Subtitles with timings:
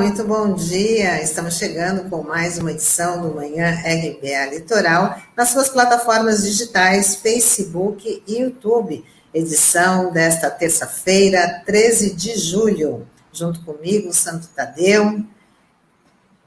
[0.00, 1.20] Muito bom dia.
[1.20, 8.22] Estamos chegando com mais uma edição do Manhã RBA Litoral nas suas plataformas digitais, Facebook
[8.24, 9.04] e YouTube.
[9.34, 13.08] Edição desta terça-feira, 13 de julho.
[13.32, 15.20] Junto comigo, Santo Tadeu.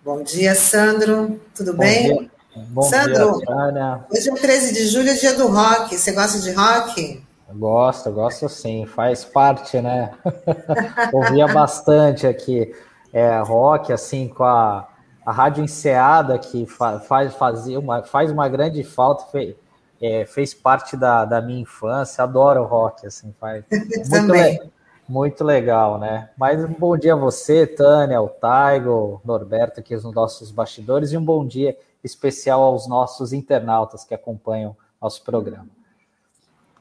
[0.01, 1.37] Bom dia, Sandro.
[1.53, 2.07] Tudo bom bem?
[2.07, 2.31] Dia.
[2.69, 4.05] Bom Sandro, dia, Ana.
[4.09, 5.97] hoje é o 13 de julho, é dia do rock.
[5.97, 7.21] Você gosta de rock?
[7.53, 10.11] Gosto, gosto sim, faz parte, né?
[11.11, 12.73] Ouvia bastante aqui
[13.13, 14.87] é, rock, assim, com a,
[15.25, 19.55] a rádio enseada, que fa, faz, fazia uma, faz uma grande falta, fez,
[20.01, 23.63] é, fez parte da, da minha infância, adoro rock, assim, faz.
[24.09, 24.71] Muito, le,
[25.07, 26.29] muito legal, né?
[26.37, 31.17] Mas um bom dia a você, Tânia, o Taigo, Norberto, aqui nos nossos bastidores, e
[31.17, 35.67] um bom dia especial aos nossos internautas que acompanham nosso programa.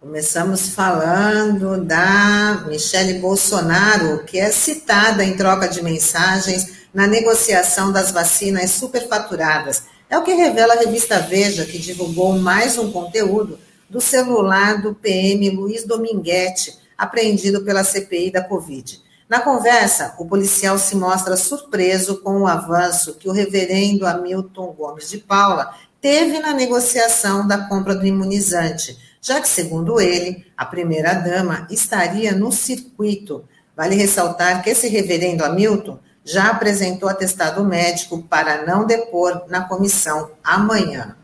[0.01, 8.11] Começamos falando da Michele Bolsonaro, que é citada em troca de mensagens na negociação das
[8.11, 9.83] vacinas superfaturadas.
[10.09, 13.59] É o que revela a revista Veja, que divulgou mais um conteúdo
[13.91, 19.03] do celular do PM Luiz Dominguete, apreendido pela CPI da Covid.
[19.29, 25.11] Na conversa, o policial se mostra surpreso com o avanço que o reverendo Hamilton Gomes
[25.11, 31.67] de Paula teve na negociação da compra do imunizante já que, segundo ele, a primeira-dama
[31.71, 33.45] estaria no circuito.
[33.77, 40.31] Vale ressaltar que esse reverendo Hamilton já apresentou atestado médico para não depor na comissão
[40.43, 41.17] amanhã.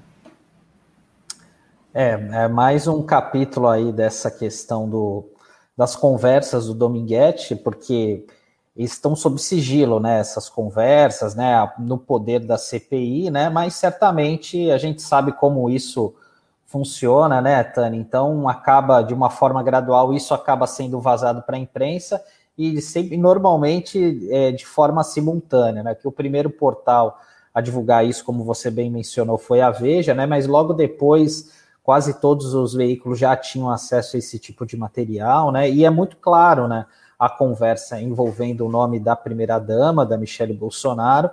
[1.92, 5.24] É, é mais um capítulo aí dessa questão do,
[5.76, 8.26] das conversas do Dominguete, porque
[8.76, 14.76] estão sob sigilo, né, essas conversas, né, no poder da CPI, né, mas certamente a
[14.76, 16.14] gente sabe como isso
[16.66, 17.98] funciona, né, Tânia?
[17.98, 22.22] Então acaba de uma forma gradual, isso acaba sendo vazado para a imprensa
[22.58, 25.94] e sempre normalmente é, de forma simultânea, né?
[25.94, 27.20] Que o primeiro portal
[27.54, 30.26] a divulgar isso, como você bem mencionou, foi a Veja, né?
[30.26, 35.52] Mas logo depois quase todos os veículos já tinham acesso a esse tipo de material,
[35.52, 35.70] né?
[35.70, 36.84] E é muito claro, né?
[37.18, 41.30] A conversa envolvendo o nome da primeira dama, da Michelle Bolsonaro,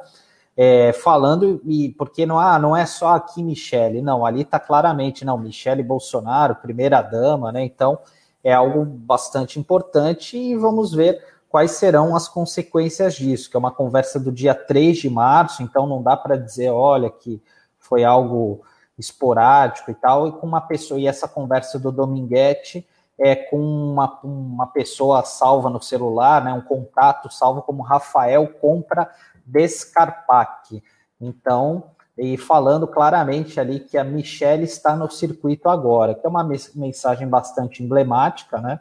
[0.56, 5.26] é, falando, e porque não, ah, não é só aqui Michele, não, ali está claramente,
[5.26, 7.64] não, Michele Bolsonaro, primeira dama, né?
[7.64, 7.98] Então
[8.44, 13.72] é algo bastante importante e vamos ver quais serão as consequências disso, que é uma
[13.72, 17.42] conversa do dia 3 de março, então não dá para dizer, olha, que
[17.80, 18.62] foi algo
[18.98, 22.88] esporádico e tal, e com uma pessoa, e essa conversa do Dominguete
[23.20, 29.10] é com uma, uma pessoa salva no celular, né, um contato salvo como Rafael Compra
[29.46, 30.84] Descarpac.
[31.20, 31.84] Então,
[32.18, 37.28] e falando claramente ali que a Michelle está no circuito agora, que é uma mensagem
[37.28, 38.80] bastante emblemática, né?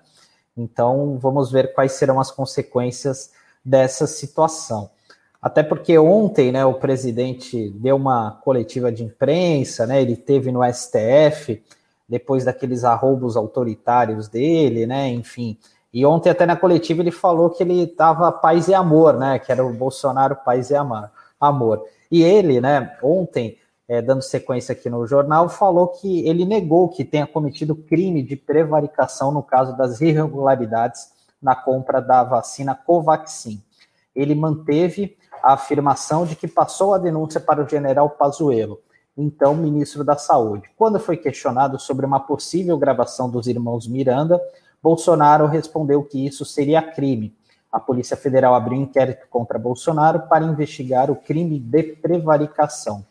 [0.57, 3.33] Então, vamos ver quais serão as consequências
[3.65, 4.91] dessa situação.
[5.41, 10.01] Até porque ontem, né, o presidente deu uma coletiva de imprensa, né?
[10.01, 11.63] Ele teve no STF
[12.09, 15.09] depois daqueles arroubos autoritários dele, né?
[15.09, 15.59] Enfim,
[15.93, 19.39] e ontem, até na coletiva, ele falou que ele estava paz e amor, né?
[19.39, 20.75] Que era o Bolsonaro paz e
[21.39, 21.85] amor.
[22.11, 23.59] E ele, né, ontem,
[23.89, 28.37] é, dando sequência aqui no jornal, falou que ele negou que tenha cometido crime de
[28.37, 31.11] prevaricação no caso das irregularidades
[31.43, 33.63] na compra da vacina Covaxin.
[34.15, 38.81] Ele manteve a afirmação de que passou a denúncia para o general Pazuello,
[39.17, 40.71] então ministro da Saúde.
[40.77, 44.41] Quando foi questionado sobre uma possível gravação dos irmãos Miranda,
[44.83, 47.35] Bolsonaro respondeu que isso seria crime.
[47.71, 53.05] A Polícia Federal abriu inquérito contra Bolsonaro para investigar o crime de prevaricação.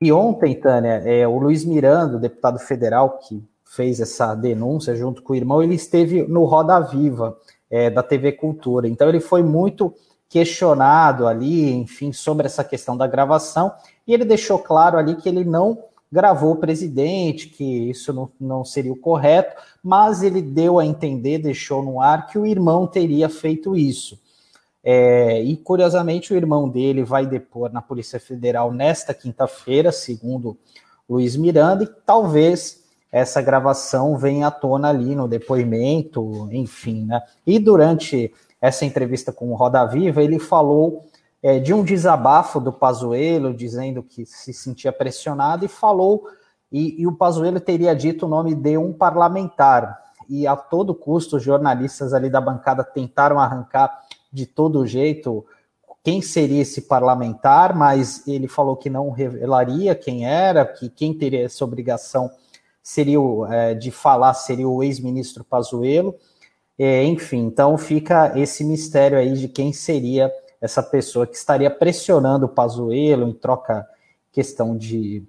[0.00, 5.32] E ontem, Tânia, é, o Luiz Miranda, deputado federal que fez essa denúncia junto com
[5.32, 7.36] o irmão, ele esteve no Roda Viva
[7.68, 8.88] é, da TV Cultura.
[8.88, 9.92] Então ele foi muito
[10.28, 13.72] questionado ali, enfim, sobre essa questão da gravação,
[14.06, 15.78] e ele deixou claro ali que ele não
[16.10, 21.38] gravou o presidente, que isso não, não seria o correto, mas ele deu a entender,
[21.38, 24.18] deixou no ar, que o irmão teria feito isso.
[24.82, 30.56] É, e curiosamente, o irmão dele vai depor na Polícia Federal nesta quinta-feira, segundo
[31.08, 37.22] Luiz Miranda, e talvez essa gravação venha à tona ali no depoimento, enfim, né?
[37.46, 41.07] E durante essa entrevista com o Roda Viva, ele falou
[41.42, 46.26] é, de um desabafo do Pazuello, dizendo que se sentia pressionado, e falou,
[46.70, 49.98] e, e o Pazuello teria dito o nome de um parlamentar,
[50.28, 54.00] e a todo custo os jornalistas ali da bancada tentaram arrancar
[54.32, 55.44] de todo jeito
[56.04, 61.44] quem seria esse parlamentar, mas ele falou que não revelaria quem era, que quem teria
[61.44, 62.30] essa obrigação
[62.82, 63.18] seria
[63.50, 66.14] é, de falar seria o ex-ministro Pazuello,
[66.78, 72.46] é, enfim, então fica esse mistério aí de quem seria essa pessoa que estaria pressionando
[72.46, 73.86] o Pazuello em troca
[74.32, 75.24] questão de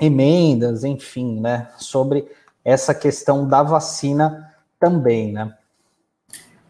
[0.00, 2.30] emendas, enfim, né, sobre
[2.64, 5.54] essa questão da vacina também, né?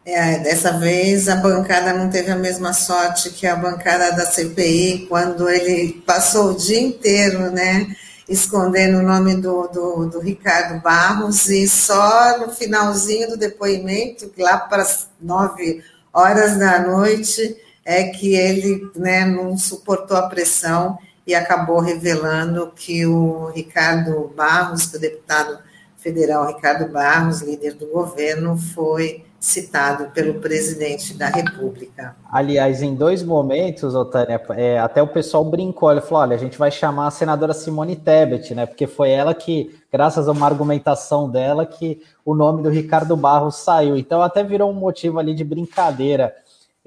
[0.05, 5.05] É, dessa vez a bancada não teve a mesma sorte que a bancada da CPI,
[5.07, 7.95] quando ele passou o dia inteiro, né,
[8.27, 14.57] escondendo o nome do, do, do Ricardo Barros, e só no finalzinho do depoimento, lá
[14.57, 17.55] para as nove horas da noite,
[17.89, 24.85] é que ele né, não suportou a pressão e acabou revelando que o Ricardo Barros,
[24.85, 25.57] que o deputado
[25.97, 32.15] federal Ricardo Barros, líder do governo, foi citado pelo presidente da República.
[32.31, 36.59] Aliás, em dois momentos, Otânia, é, até o pessoal brincou, ele falou, olha, a gente
[36.59, 41.27] vai chamar a senadora Simone Tebet, né, porque foi ela que, graças a uma argumentação
[41.27, 43.97] dela, que o nome do Ricardo Barros saiu.
[43.97, 46.35] Então até virou um motivo ali de brincadeira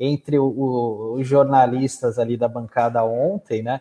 [0.04, 3.81] entre o, o, os jornalistas ali da bancada ontem, né,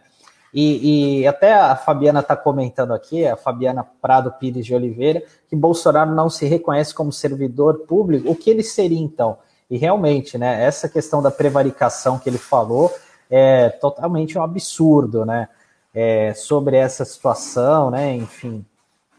[0.53, 5.55] e, e, até a Fabiana está comentando aqui, a Fabiana Prado Pires de Oliveira, que
[5.55, 8.29] Bolsonaro não se reconhece como servidor público.
[8.29, 9.37] O que ele seria então?
[9.69, 12.93] E realmente, né, essa questão da prevaricação que ele falou
[13.29, 15.47] é totalmente um absurdo, né?
[15.93, 18.13] É, sobre essa situação, né?
[18.13, 18.65] Enfim.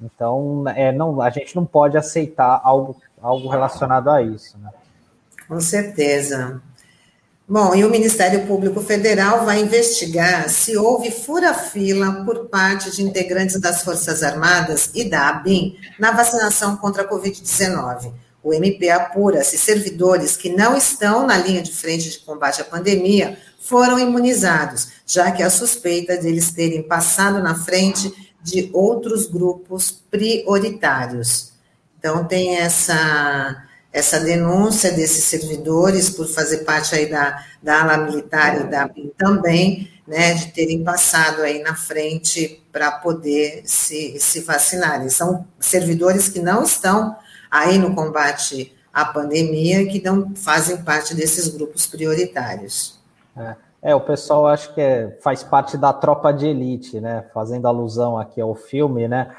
[0.01, 4.59] Então, é, não, a gente não pode aceitar algo, algo relacionado a isso.
[4.59, 4.71] Né?
[5.49, 6.61] Com certeza.
[7.53, 13.61] Bom, e o Ministério Público Federal vai investigar se houve fura-fila por parte de integrantes
[13.61, 18.11] das Forças Armadas e da ABIN na vacinação contra a Covid-19.
[18.43, 22.65] O MP apura se servidores que não estão na linha de frente de combate à
[22.65, 29.27] pandemia foram imunizados, já que há suspeita de eles terem passado na frente de outros
[29.27, 31.53] grupos prioritários.
[31.99, 38.61] Então, tem essa essa denúncia desses servidores por fazer parte aí da, da ala militar
[38.61, 45.11] e da também, né, de terem passado aí na frente para poder se, se vacinarem.
[45.11, 47.17] São servidores que não estão
[47.51, 52.99] aí no combate à pandemia, que não fazem parte desses grupos prioritários.
[53.37, 57.69] É, é o pessoal acho que é, faz parte da tropa de elite, né, fazendo
[57.69, 59.31] alusão aqui ao filme, né,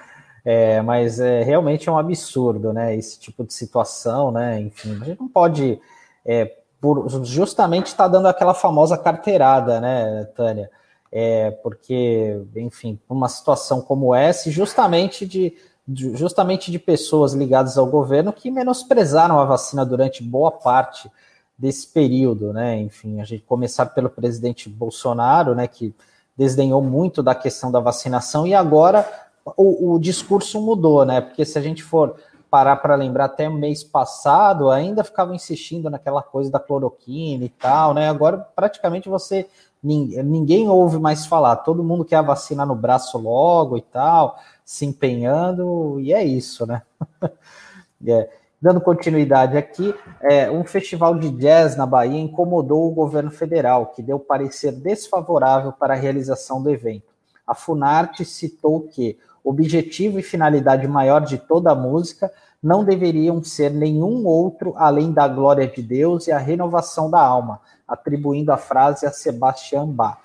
[0.45, 2.95] é, mas é, realmente é um absurdo, né?
[2.95, 4.59] Esse tipo de situação, né?
[4.59, 5.79] Enfim, a gente não pode,
[6.25, 6.45] é,
[6.81, 10.69] por, justamente estar tá dando aquela famosa carteirada, né, Tânia?
[11.11, 15.53] É, porque, enfim, uma situação como essa, justamente de,
[15.87, 21.09] de, justamente de pessoas ligadas ao governo que menosprezaram a vacina durante boa parte
[21.57, 22.77] desse período, né?
[22.79, 25.95] Enfim, a gente começar pelo presidente Bolsonaro, né, que
[26.35, 29.07] desdenhou muito da questão da vacinação e agora
[29.45, 31.21] o, o discurso mudou, né?
[31.21, 32.15] Porque se a gente for
[32.49, 37.93] parar para lembrar até mês passado, ainda ficava insistindo naquela coisa da cloroquina e tal,
[37.93, 38.07] né?
[38.09, 39.47] Agora praticamente você
[39.83, 44.85] ninguém ouve mais falar, todo mundo quer a vacina no braço logo e tal, se
[44.85, 46.83] empenhando, e é isso, né?
[48.07, 48.29] é.
[48.61, 54.01] Dando continuidade aqui, é, um festival de jazz na Bahia incomodou o governo federal, que
[54.01, 57.11] deu parecer desfavorável para a realização do evento.
[57.45, 62.31] A Funarte citou que objetivo e finalidade maior de toda a música
[62.61, 67.59] não deveriam ser nenhum outro além da glória de Deus e a renovação da alma,
[67.85, 70.17] atribuindo a frase a Sebastian Bach.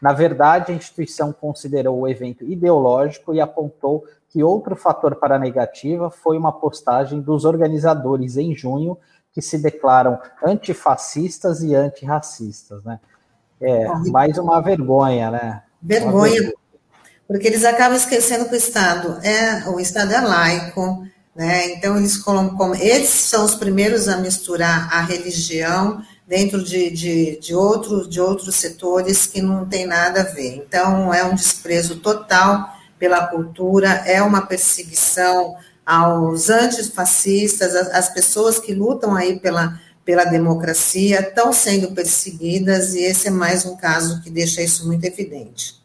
[0.00, 5.38] Na verdade, a instituição considerou o evento ideológico e apontou que outro fator para a
[5.38, 8.96] negativa foi uma postagem dos organizadores em junho
[9.32, 12.98] que se declaram antifascistas e antirracistas, né?
[13.60, 15.62] É, mais uma vergonha, né?
[15.80, 16.52] Vergonha,
[17.32, 21.72] porque eles acabam esquecendo que o Estado é o Estado é laico, né?
[21.72, 27.54] Então eles colocam, eles são os primeiros a misturar a religião dentro de, de, de,
[27.54, 30.56] outro, de outros setores que não tem nada a ver.
[30.56, 38.58] Então é um desprezo total pela cultura, é uma perseguição aos antifascistas, as, as pessoas
[38.58, 44.20] que lutam aí pela, pela democracia estão sendo perseguidas e esse é mais um caso
[44.20, 45.81] que deixa isso muito evidente.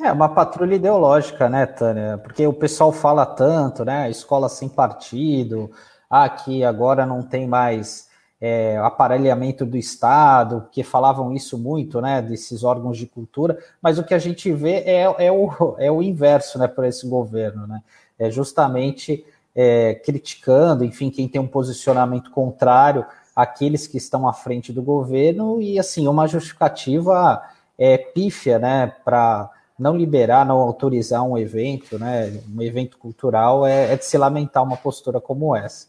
[0.00, 2.18] É uma patrulha ideológica, né, Tânia?
[2.18, 4.10] Porque o pessoal fala tanto, né?
[4.10, 5.70] Escola sem partido,
[6.10, 6.30] ah,
[6.68, 8.06] agora não tem mais
[8.40, 12.20] é, aparelhamento do Estado, porque falavam isso muito, né?
[12.20, 16.02] Desses órgãos de cultura, mas o que a gente vê é, é, o, é o
[16.02, 17.82] inverso, né, para esse governo, né?
[18.18, 19.24] É justamente
[19.54, 25.60] é, criticando, enfim, quem tem um posicionamento contrário àqueles que estão à frente do governo,
[25.60, 27.42] e assim, uma justificativa
[27.78, 33.92] é, pífia, né, para não liberar, não autorizar um evento, né, um evento cultural, é,
[33.92, 35.86] é, de se lamentar uma postura como essa.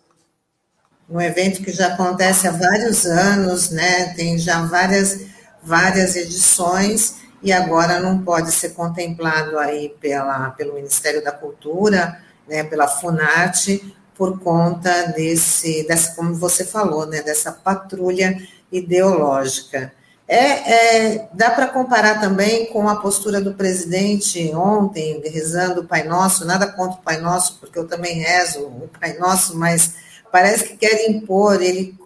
[1.10, 5.25] Um evento que já acontece há vários anos, né, tem já várias,
[5.63, 12.63] várias edições e agora não pode ser contemplado aí pela, pelo Ministério da Cultura, né,
[12.63, 18.38] pela Funarte, por conta desse, dessa, como você falou, né, dessa patrulha
[18.70, 19.94] ideológica.
[20.27, 26.03] É, é dá para comparar também com a postura do presidente ontem, rezando o Pai
[26.03, 29.93] Nosso, nada contra o Pai Nosso, porque eu também rezo o Pai Nosso, mas
[30.31, 31.98] parece que quer impor, ele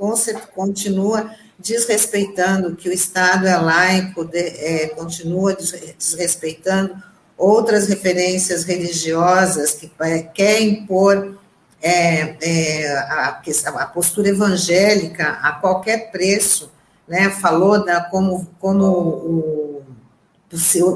[0.53, 6.95] continua desrespeitando que o Estado é laico, de, é, continua desrespeitando
[7.37, 9.91] outras referências religiosas que
[10.33, 11.37] quer impor
[11.81, 13.41] é, é, a,
[13.75, 16.70] a, postura evangélica a qualquer preço,
[17.11, 17.29] né?
[17.29, 19.83] Falou da como, como o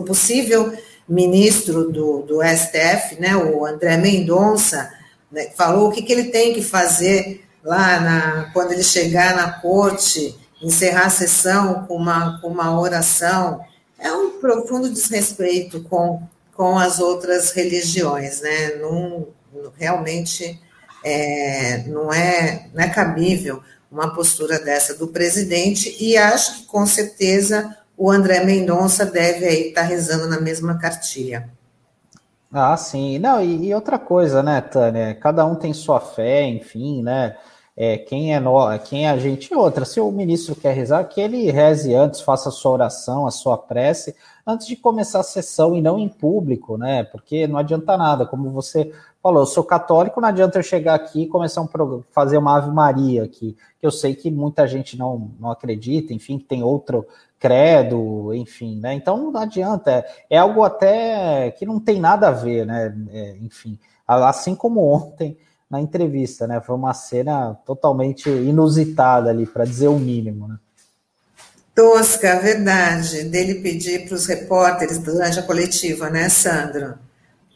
[0.05, 0.73] possível
[1.07, 3.35] ministro do, do STF, né?
[3.35, 4.89] O André Mendonça
[5.29, 9.59] né, falou o que, que ele tem que fazer lá na, quando ele chegar na
[9.59, 13.59] corte, encerrar a sessão com uma, com uma oração.
[13.99, 18.75] É um profundo desrespeito com, com as outras religiões, né?
[18.75, 19.27] Não,
[19.77, 20.61] realmente
[21.03, 23.61] é, não, é, não é cabível
[23.91, 29.67] uma postura dessa do presidente, e acho que com certeza o André Mendonça deve aí
[29.69, 31.49] estar rezando na mesma cartilha.
[32.51, 33.19] Ah, sim.
[33.19, 35.13] Não, e, e, outra coisa, né, Tânia?
[35.15, 37.35] Cada um tem sua fé, enfim, né?
[37.77, 39.83] É, quem é no, quem é a gente e outra.
[39.83, 43.57] Se o ministro quer rezar, que ele reze antes, faça a sua oração, a sua
[43.57, 44.15] prece,
[44.47, 47.03] antes de começar a sessão e não em público, né?
[47.03, 48.93] Porque não adianta nada, como você
[49.25, 52.69] falou, eu sou católico, não adianta eu chegar aqui e começar um, fazer uma Ave
[52.69, 57.07] Maria aqui, que eu sei que muita gente não, não acredita, enfim, que tem outro
[57.39, 58.93] credo, enfim, né?
[58.93, 62.95] Então não adianta, é, é algo até que não tem nada a ver, né?
[63.09, 65.35] É, enfim, assim como ontem
[65.67, 66.61] na entrevista, né?
[66.61, 70.57] Foi uma cena totalmente inusitada ali, para dizer o mínimo, né?
[71.73, 77.04] Tosca, verdade, dele pedir para os repórteres durante a coletiva, né, Sandro?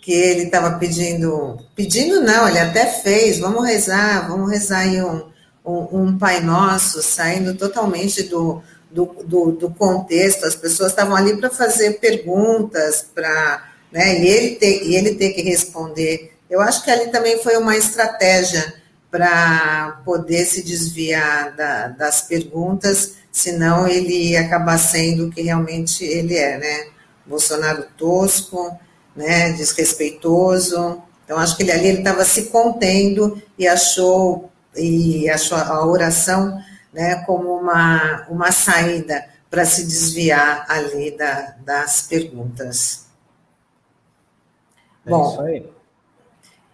[0.02, 5.30] Que ele estava pedindo, pedindo não, ele até fez, vamos rezar, vamos rezar aí um,
[5.66, 11.38] um, um Pai Nosso, saindo totalmente do, do, do, do contexto, as pessoas estavam ali
[11.38, 16.34] para fazer perguntas, para, né, e ele ter, e ele ter que responder.
[16.50, 18.74] Eu acho que ali também foi uma estratégia
[19.12, 26.04] para poder se desviar da, das perguntas, senão ele ia acabar sendo o que realmente
[26.04, 26.88] ele é, né?
[27.26, 28.78] Bolsonaro tosco,
[29.20, 31.04] né, desrespeitoso.
[31.26, 36.58] Então, acho que ele ali estava se contendo e achou, e achou a oração
[36.94, 43.08] né, como uma, uma saída para se desviar ali da, das perguntas.
[45.06, 45.70] É Bom, isso aí.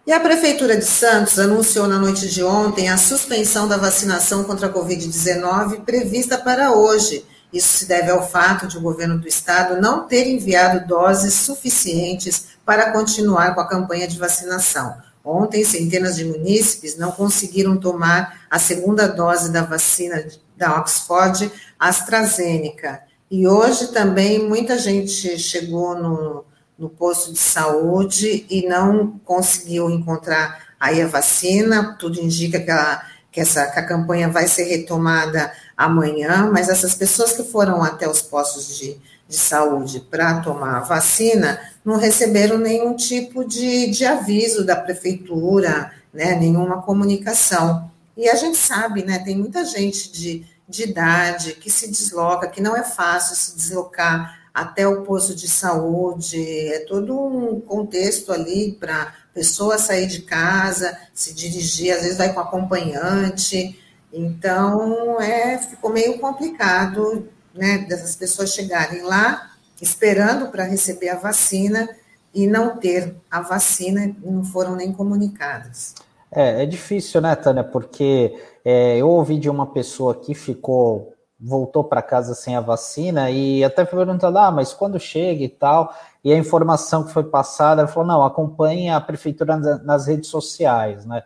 [0.06, 4.68] E a Prefeitura de Santos anunciou na noite de ontem a suspensão da vacinação contra
[4.68, 7.24] a Covid-19 prevista para hoje.
[7.52, 12.48] Isso se deve ao fato de o governo do estado não ter enviado doses suficientes
[12.64, 14.96] para continuar com a campanha de vacinação.
[15.24, 20.24] Ontem, centenas de munícipes não conseguiram tomar a segunda dose da vacina
[20.56, 23.02] da Oxford AstraZeneca.
[23.28, 26.44] E hoje também muita gente chegou no,
[26.78, 31.96] no posto de saúde e não conseguiu encontrar aí a vacina.
[31.98, 36.94] Tudo indica que, a, que, essa, que a campanha vai ser retomada amanhã, mas essas
[36.94, 42.56] pessoas que foram até os postos de, de saúde para tomar a vacina não receberam
[42.56, 47.90] nenhum tipo de, de aviso da prefeitura, né, nenhuma comunicação.
[48.16, 52.62] E a gente sabe, né, tem muita gente de, de idade que se desloca, que
[52.62, 58.72] não é fácil se deslocar até o posto de saúde, é todo um contexto ali
[58.72, 63.78] para pessoa sair de casa, se dirigir, às vezes vai com acompanhante,
[64.16, 71.88] então é, ficou meio complicado né, dessas pessoas chegarem lá esperando para receber a vacina
[72.34, 75.94] e não ter a vacina, não foram nem comunicadas.
[76.30, 77.64] É, é difícil, né, Tânia?
[77.64, 83.30] Porque é, eu ouvi de uma pessoa que ficou voltou para casa sem a vacina
[83.30, 85.94] e até foi perguntando, ah, mas quando chega e tal,
[86.24, 91.04] e a informação que foi passada, ela falou, não, acompanhe a prefeitura nas redes sociais,
[91.04, 91.22] né?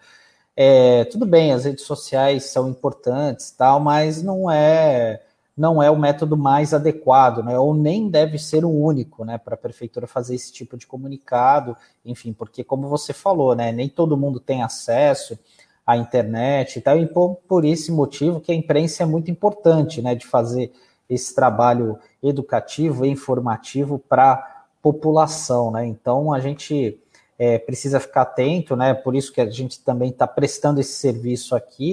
[0.62, 5.23] É, tudo bem, as redes sociais são importantes, tal, mas não é
[5.57, 7.59] não é o método mais adequado, né?
[7.59, 11.75] Ou nem deve ser o único, né, para a prefeitura fazer esse tipo de comunicado,
[12.05, 15.38] enfim, porque como você falou, né, nem todo mundo tem acesso
[15.87, 20.02] a internet e tal, e por, por esse motivo que a imprensa é muito importante,
[20.02, 20.71] né, de fazer
[21.09, 27.00] esse trabalho educativo e informativo para a população, né, então a gente
[27.41, 31.57] é, precisa ficar atento, né, por isso que a gente também está prestando esse serviço
[31.57, 31.91] aqui,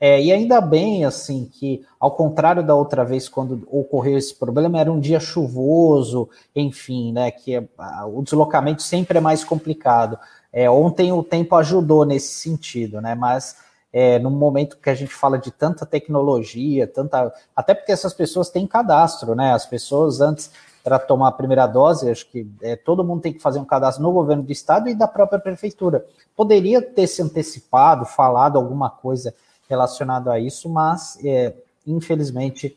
[0.00, 4.78] É, e ainda bem, assim, que ao contrário da outra vez, quando ocorreu esse problema,
[4.78, 7.64] era um dia chuvoso, enfim, né, que é,
[8.12, 10.18] o deslocamento sempre é mais complicado.
[10.52, 13.56] É, ontem o tempo ajudou nesse sentido, né, mas
[13.92, 18.50] é, no momento que a gente fala de tanta tecnologia, tanta, até porque essas pessoas
[18.50, 20.50] têm cadastro, né, as pessoas antes
[20.84, 24.02] para tomar a primeira dose, acho que é, todo mundo tem que fazer um cadastro
[24.02, 26.04] no governo do estado e da própria prefeitura.
[26.36, 29.34] Poderia ter se antecipado, falado alguma coisa
[29.66, 31.54] relacionado a isso, mas é,
[31.86, 32.76] infelizmente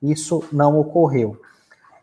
[0.00, 1.36] isso não ocorreu.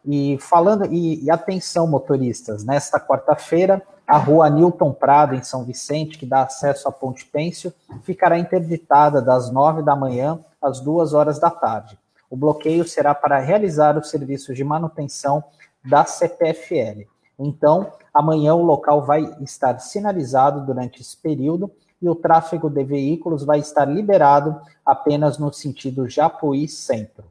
[0.04, 6.18] E falando, e, e atenção, motoristas, nesta quarta-feira, a rua Newton Prado, em São Vicente,
[6.20, 11.40] que dá acesso à Ponte Pêncio, ficará interditada das nove da manhã às duas horas
[11.40, 11.98] da tarde.
[12.36, 15.42] O bloqueio será para realizar os serviços de manutenção
[15.86, 17.08] da CPFL.
[17.39, 23.46] Então, amanhã o local vai estar sinalizado durante esse período e o tráfego de veículos
[23.46, 27.24] vai estar liberado apenas no sentido Japuí Centro.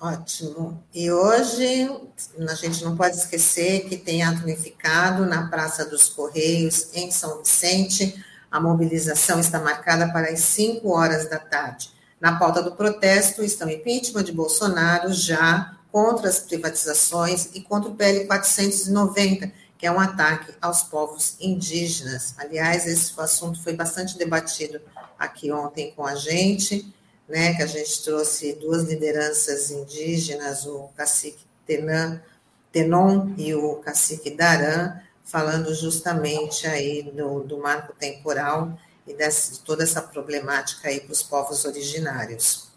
[0.00, 0.82] Ótimo.
[0.92, 1.88] E hoje
[2.40, 7.38] a gente não pode esquecer que tem ato unificado na Praça dos Correios, em São
[7.38, 8.20] Vicente.
[8.50, 11.96] A mobilização está marcada para as 5 horas da tarde.
[12.20, 17.94] Na pauta do protesto estão impeachment de Bolsonaro já contra as privatizações e contra o
[17.94, 22.34] PL 490, que é um ataque aos povos indígenas.
[22.36, 24.80] Aliás, esse assunto foi bastante debatido
[25.18, 26.92] aqui ontem com a gente,
[27.28, 32.20] né, que a gente trouxe duas lideranças indígenas, o cacique Tenan,
[32.72, 34.94] Tenon e o cacique Daran,
[35.24, 38.76] falando justamente aí do, do marco temporal
[39.08, 42.68] e dessa, de toda essa problemática aí para os povos originários.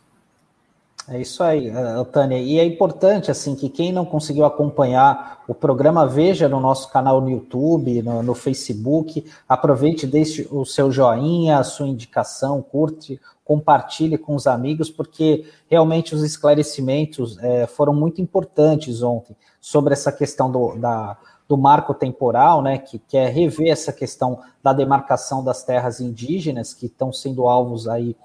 [1.07, 2.37] É isso aí, eh, Tânia.
[2.37, 7.19] E é importante assim que quem não conseguiu acompanhar o programa veja no nosso canal
[7.19, 9.25] no YouTube, no, no Facebook.
[9.49, 16.13] Aproveite, deixe o seu joinha, a sua indicação, curte, compartilhe com os amigos, porque realmente
[16.13, 21.17] os esclarecimentos é, foram muito importantes ontem sobre essa questão do, da,
[21.51, 26.85] do marco temporal, né, que quer rever essa questão da demarcação das terras indígenas que
[26.85, 28.15] estão sendo alvos aí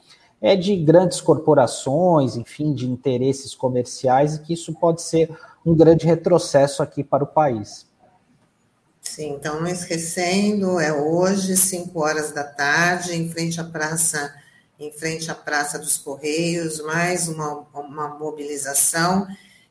[0.40, 5.28] é de grandes corporações, enfim, de interesses comerciais, e que isso pode ser
[5.64, 7.84] um grande retrocesso aqui para o país.
[9.02, 14.32] Sim, então não esquecendo, é hoje, 5 horas da tarde, em frente à praça,
[14.78, 19.26] em frente à Praça dos Correios, mais uma, uma mobilização.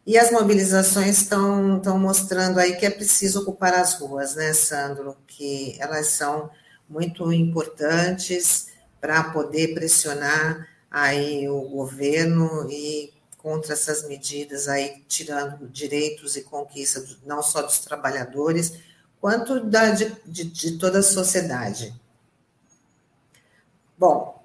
[0.06, 5.18] E as mobilizações estão, mostrando aí que é preciso ocupar as ruas, né, Sandro?
[5.26, 6.52] Que elas são
[6.88, 8.68] muito importantes
[9.02, 17.18] para poder pressionar aí o governo e contra essas medidas aí, tirando direitos e conquistas
[17.26, 18.80] não só dos trabalhadores,
[19.20, 21.94] quanto da, de, de toda a sociedade.
[23.98, 24.44] Bom,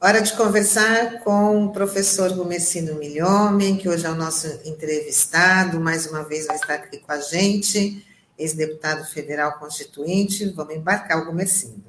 [0.00, 6.06] hora de conversar com o professor Rumecino Milhomem, que hoje é o nosso entrevistado, mais
[6.06, 8.06] uma vez vai estar aqui com a gente,
[8.38, 10.48] ex-deputado federal constituinte.
[10.50, 11.84] Vamos embarcar o Rumecino.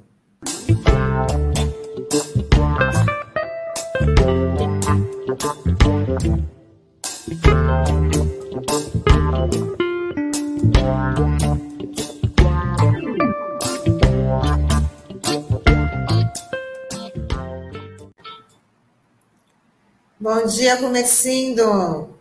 [20.20, 22.14] Bom dia, Comecindo.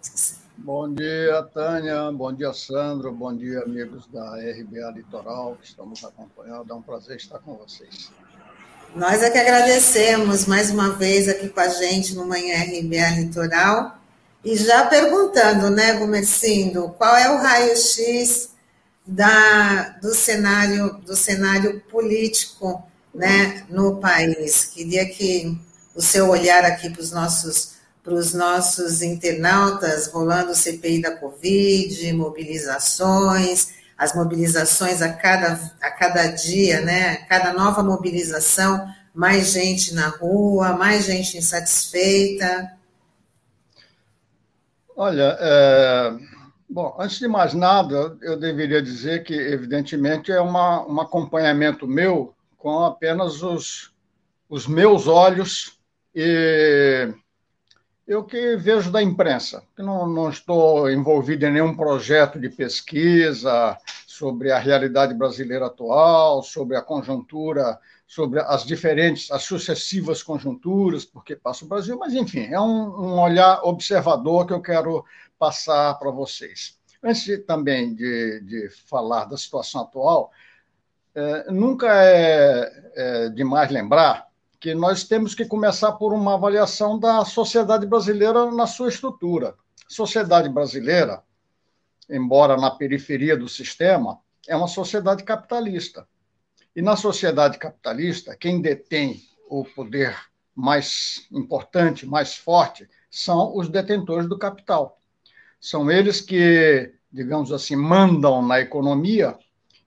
[0.58, 2.10] Bom dia, Tânia.
[2.14, 3.12] Bom dia, Sandro.
[3.12, 6.72] Bom dia, amigos da RBA Litoral que estamos acompanhando.
[6.72, 8.10] É um prazer estar com vocês.
[8.96, 13.98] Nós é que agradecemos mais uma vez aqui com a gente no Manhã RBA Litoral.
[14.46, 18.52] E já perguntando, né, Gumercindo, qual é o raio-x
[19.06, 22.82] da, do, cenário, do cenário político
[23.14, 24.64] né, no país?
[24.64, 25.60] Queria que
[25.94, 31.18] o seu olhar aqui para os nossos, para os nossos internautas, rolando o CPI da
[31.18, 37.18] Covid, mobilizações, as mobilizações a cada, a cada dia, né?
[37.28, 42.72] Cada nova mobilização, mais gente na rua, mais gente insatisfeita.
[44.96, 46.14] Olha, é,
[46.70, 52.34] bom, antes de mais nada, eu deveria dizer que, evidentemente, é uma, um acompanhamento meu
[52.58, 53.92] com apenas os,
[54.50, 55.78] os meus olhos
[56.14, 57.14] e
[58.10, 63.78] eu que vejo da imprensa, que não, não estou envolvido em nenhum projeto de pesquisa
[64.08, 71.36] sobre a realidade brasileira atual, sobre a conjuntura, sobre as diferentes, as sucessivas conjunturas, porque
[71.36, 75.06] passa o Brasil, mas enfim, é um, um olhar observador que eu quero
[75.38, 76.80] passar para vocês.
[77.04, 80.32] Antes de, também de, de, falar da situação atual,
[81.14, 84.29] é, nunca é, é demais lembrar
[84.60, 89.56] que nós temos que começar por uma avaliação da sociedade brasileira na sua estrutura.
[89.88, 91.24] Sociedade brasileira,
[92.10, 96.08] embora na periferia do sistema, é uma sociedade capitalista.
[96.76, 100.16] E na sociedade capitalista, quem detém o poder
[100.56, 105.00] mais importante, mais forte, são os detentores do capital.
[105.60, 109.38] São eles que, digamos assim, mandam na economia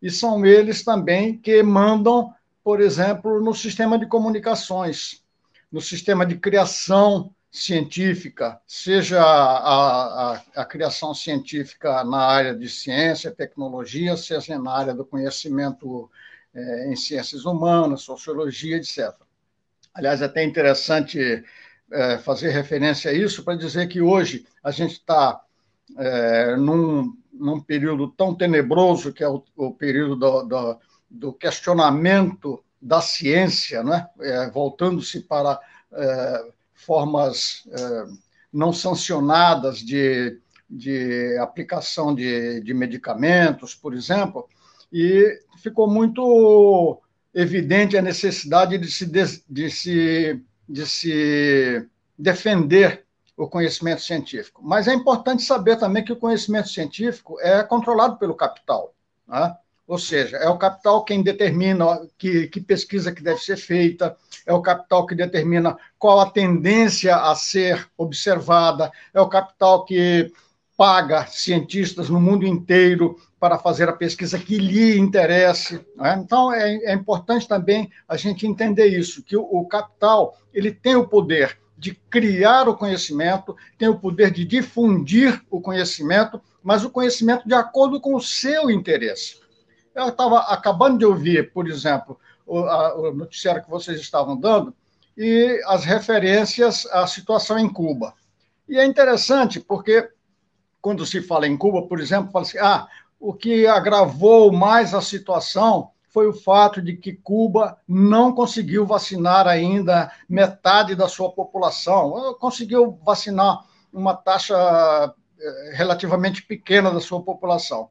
[0.00, 5.22] e são eles também que mandam, por exemplo, no sistema de comunicações,
[5.70, 13.30] no sistema de criação científica, seja a, a, a, criação científica na área de ciência,
[13.30, 16.10] tecnologia, seja na área do conhecimento
[16.54, 19.14] é, em ciências humanas, sociologia, etc.
[19.92, 21.44] Aliás, é até interessante
[21.90, 25.42] é, fazer referência a isso para dizer que hoje a gente está
[25.98, 30.78] é, num, num período tão tenebroso que é o, o período do, do,
[31.12, 34.08] do, questionamento da ciência, né?
[34.20, 35.60] É, voltando-se para
[35.92, 36.44] é,
[36.74, 38.04] formas é,
[38.52, 44.48] não sancionadas de, de aplicação de, de medicamentos, por exemplo,
[44.92, 47.00] e ficou muito
[47.34, 54.60] evidente a necessidade de se, de se, de se defender o conhecimento científico.
[54.62, 58.94] Mas é importante saber também que o conhecimento científico é controlado pelo capital.
[59.26, 59.56] Né?
[59.86, 64.16] Ou seja, é o capital quem determina que, que, pesquisa que deve ser feita,
[64.46, 70.32] é o capital que determina qual a tendência a ser observada, é o capital que
[70.76, 75.84] paga cientistas no mundo inteiro para fazer a pesquisa que lhe interesse.
[75.96, 76.20] Né?
[76.24, 80.94] Então, é, é, importante também a gente entender isso, que o, o capital ele tem
[80.94, 86.90] o poder de criar o conhecimento, tem o poder de difundir o conhecimento, mas o
[86.90, 89.41] conhecimento de acordo com o seu interesse.
[89.94, 94.74] Eu estava acabando de ouvir, por exemplo, o, a, o noticiário que vocês estavam dando
[95.16, 98.14] e as referências à situação em Cuba.
[98.68, 100.08] E é interessante porque
[100.80, 102.88] quando se fala em Cuba, por exemplo, fala assim: ah,
[103.20, 109.46] o que agravou mais a situação foi o fato de que Cuba não conseguiu vacinar
[109.46, 112.36] ainda metade da sua população.
[112.38, 117.88] Conseguiu vacinar uma taxa eh, relativamente pequena da sua população.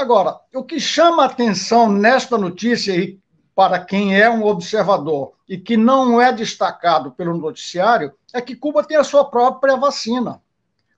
[0.00, 3.20] Agora, o que chama atenção nesta notícia, e
[3.54, 8.82] para quem é um observador e que não é destacado pelo noticiário, é que Cuba
[8.82, 10.40] tem a sua própria vacina.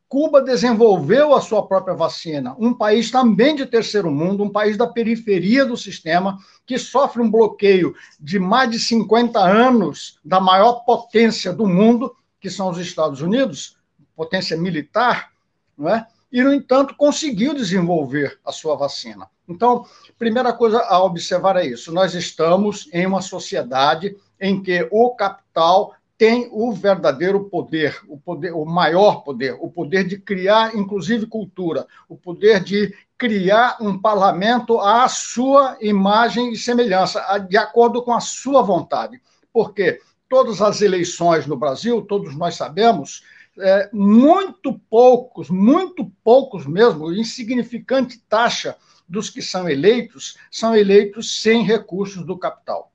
[0.08, 4.86] Cuba desenvolveu a sua própria vacina, um país também de terceiro mundo, um país da
[4.86, 11.52] periferia do sistema, que sofre um bloqueio de mais de 50 anos da maior potência
[11.52, 13.76] do mundo, que são os Estados Unidos,
[14.14, 15.32] potência militar,
[15.76, 16.06] não é?
[16.32, 19.28] E, no entanto, conseguiu desenvolver a sua vacina.
[19.46, 19.84] Então,
[20.18, 25.94] primeira coisa a observar é isso: nós estamos em uma sociedade em que o capital
[26.16, 31.86] tem o verdadeiro poder, o poder, o maior poder, o poder de criar, inclusive, cultura,
[32.08, 38.20] o poder de criar um parlamento à sua imagem e semelhança, de acordo com a
[38.20, 39.20] sua vontade.
[39.52, 43.22] Porque todas as eleições no Brasil, todos nós sabemos,
[43.58, 48.76] é, muito poucos, muito poucos mesmo, insignificante taxa
[49.08, 52.92] dos que são eleitos, são eleitos sem recursos do capital.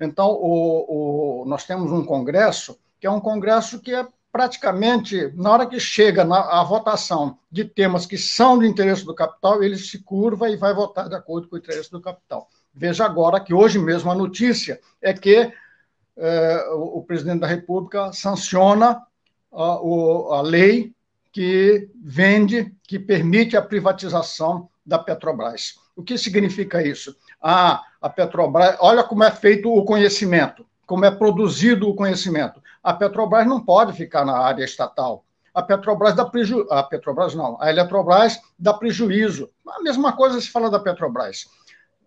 [0.00, 5.50] Então, o, o, nós temos um congresso que é um congresso que é praticamente, na
[5.50, 9.76] hora que chega na, a votação de temas que são de interesse do capital, ele
[9.76, 12.48] se curva e vai votar de acordo com o interesse do capital.
[12.74, 15.52] Veja agora que hoje mesmo a notícia é que
[16.16, 19.00] é, o, o, presidente da República sanciona
[19.58, 20.92] a, o, a lei
[21.32, 25.74] que vende, que permite a privatização da Petrobras.
[25.96, 27.16] O que significa isso?
[27.42, 32.62] Ah, a Petrobras, olha como é feito o conhecimento, como é produzido o conhecimento.
[32.82, 35.24] A Petrobras não pode ficar na área estatal.
[35.52, 36.68] A Petrobras dá prejuízo.
[36.70, 39.50] A Petrobras não, a Eletrobras dá prejuízo.
[39.66, 41.46] A mesma coisa se fala da Petrobras.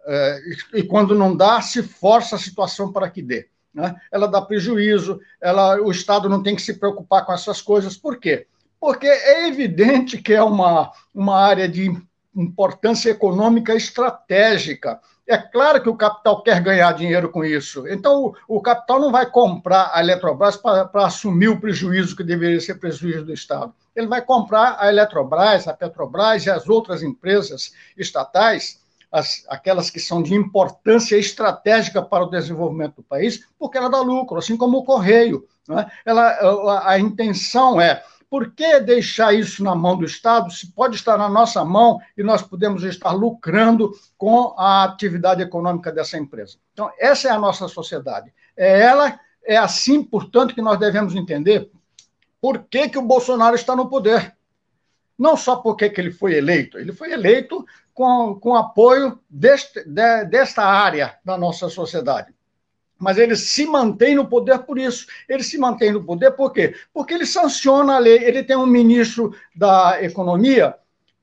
[0.07, 0.39] É,
[0.73, 3.49] e quando não dá, se força a situação para que dê.
[3.73, 3.95] Né?
[4.11, 7.95] Ela dá prejuízo, ela, o Estado não tem que se preocupar com essas coisas.
[7.95, 8.47] Por quê?
[8.79, 11.95] Porque é evidente que é uma, uma área de
[12.35, 14.99] importância econômica estratégica.
[15.27, 17.87] É claro que o capital quer ganhar dinheiro com isso.
[17.87, 22.59] Então, o, o capital não vai comprar a Eletrobras para assumir o prejuízo que deveria
[22.59, 23.73] ser prejuízo do Estado.
[23.95, 28.80] Ele vai comprar a Eletrobras, a Petrobras e as outras empresas estatais,
[29.11, 33.99] as, aquelas que são de importância estratégica para o desenvolvimento do país, porque ela dá
[33.99, 35.45] lucro, assim como o Correio.
[35.69, 35.85] É?
[36.05, 40.95] Ela, a, a intenção é por que deixar isso na mão do Estado se pode
[40.95, 46.57] estar na nossa mão e nós podemos estar lucrando com a atividade econômica dessa empresa?
[46.71, 48.33] Então, essa é a nossa sociedade.
[48.55, 51.69] É ela, é assim, portanto, que nós devemos entender
[52.39, 54.33] por que, que o Bolsonaro está no poder.
[55.19, 60.25] Não só porque que ele foi eleito, ele foi eleito com, com apoio deste, de,
[60.25, 62.33] desta área da nossa sociedade
[63.01, 65.07] mas ele se mantém no poder por isso.
[65.27, 66.75] Ele se mantém no poder por quê?
[66.93, 68.23] Porque ele sanciona a lei.
[68.23, 70.75] Ele tem um ministro da Economia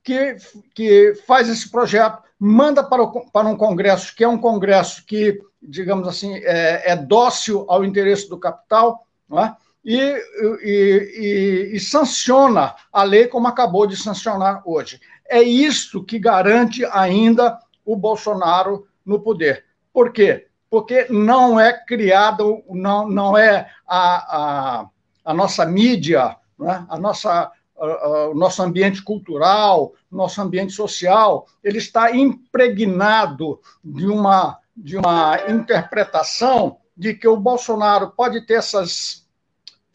[0.03, 0.37] que,
[0.75, 5.41] que faz esse projeto, manda para, o, para um congresso, que é um congresso que,
[5.63, 9.53] digamos assim, é, é dócil ao interesse do capital, é?
[9.85, 15.01] e, e, e, e sanciona a lei como acabou de sancionar hoje.
[15.29, 19.65] É isso que garante ainda o Bolsonaro no poder.
[19.93, 20.49] Por quê?
[20.71, 24.89] porque não é criado, não, não é a, a,
[25.25, 26.87] a nossa mídia, né?
[26.89, 34.97] a nossa, o nosso ambiente cultural, nosso ambiente social, ele está impregnado de uma, de
[34.97, 39.27] uma interpretação de que o Bolsonaro pode ter essas,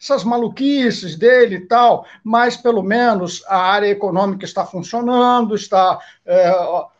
[0.00, 5.98] essas maluquices dele e tal, mas pelo menos a área econômica está funcionando, está.
[6.26, 6.52] É,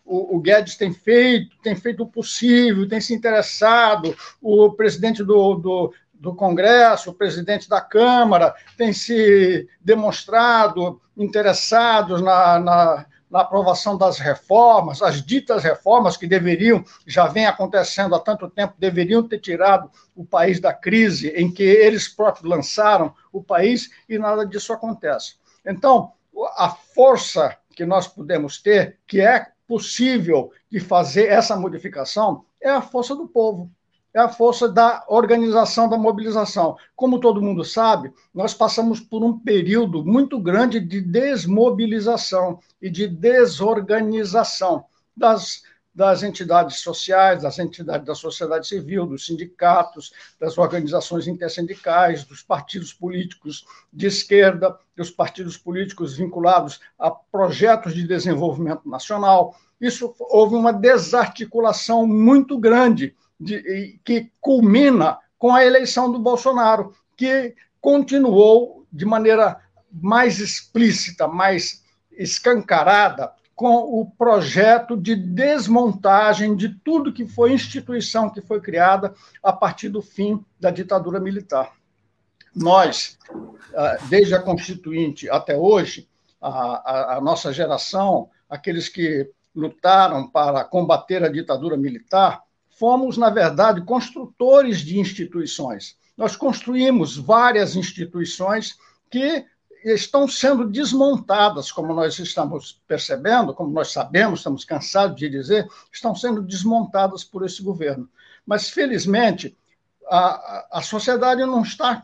[0.07, 5.55] o, o, Guedes tem feito, tem feito o possível, tem se interessado, o presidente do,
[5.55, 13.99] do, do Congresso, o presidente da Câmara, tem se demonstrado interessados na, na, na aprovação
[13.99, 19.41] das reformas, as ditas reformas que deveriam, já vem acontecendo há tanto tempo, deveriam ter
[19.41, 24.73] tirado o país da crise em que eles próprios lançaram o país e nada disso
[24.73, 25.35] acontece.
[25.67, 26.13] Então,
[26.57, 32.81] a força que nós podemos ter, que é possível de fazer essa modificação é a
[32.81, 33.69] força do povo,
[34.15, 36.77] é a força da organização, da mobilização.
[36.95, 43.09] Como todo mundo sabe, nós passamos por um período muito grande de desmobilização e de
[43.09, 44.85] desorganização
[45.17, 45.63] das
[45.95, 52.93] das entidades sociais, das entidades da sociedade civil, dos sindicatos, das organizações intersindicais, dos partidos
[52.93, 59.55] políticos de esquerda, dos partidos políticos vinculados a projetos de desenvolvimento nacional.
[59.81, 67.55] Isso houve uma desarticulação muito grande de, que culmina com a eleição do Bolsonaro, que
[67.81, 69.61] continuou de maneira
[69.93, 78.41] mais explícita, mais escancarada com o projeto de desmontagem de tudo que foi instituição que
[78.41, 81.73] foi criada a partir do fim da ditadura militar.
[82.55, 83.19] Nós,
[83.77, 86.09] ah, desde a Constituinte até hoje,
[86.41, 92.43] a, a, a nossa geração, aqueles que lutaram para combater a ditadura militar,
[92.79, 95.97] fomos, na verdade, construtores de instituições.
[96.17, 98.79] Nós construímos várias instituições
[99.11, 99.45] que
[99.85, 106.15] estão sendo desmontadas, como nós estamos percebendo, como nós sabemos, estamos cansados de dizer, estão
[106.15, 108.09] sendo desmontadas por esse governo.
[108.47, 109.57] Mas, felizmente,
[110.09, 112.03] a, a sociedade não está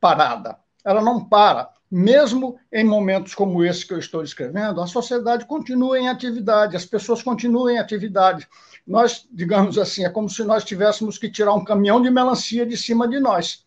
[0.00, 1.70] parada, ela não para.
[1.90, 6.84] Mesmo em momentos como esse que eu estou descrevendo, a sociedade continua em atividade, as
[6.84, 8.46] pessoas continuam em atividade.
[8.86, 12.76] Nós, digamos assim, é como se nós tivéssemos que tirar um caminhão de melancia de
[12.76, 13.64] cima de nós,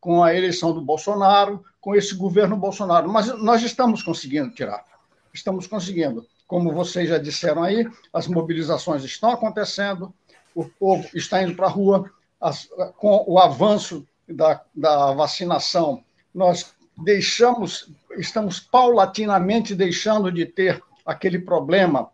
[0.00, 3.08] com a eleição do Bolsonaro, com esse governo Bolsonaro.
[3.08, 4.84] Mas nós estamos conseguindo tirar.
[5.32, 6.24] Estamos conseguindo.
[6.46, 10.14] Como vocês já disseram aí, as mobilizações estão acontecendo,
[10.54, 16.74] o povo está indo para a rua, as, com o avanço da, da vacinação, nós
[16.96, 22.10] deixamos, estamos paulatinamente deixando de ter aquele problema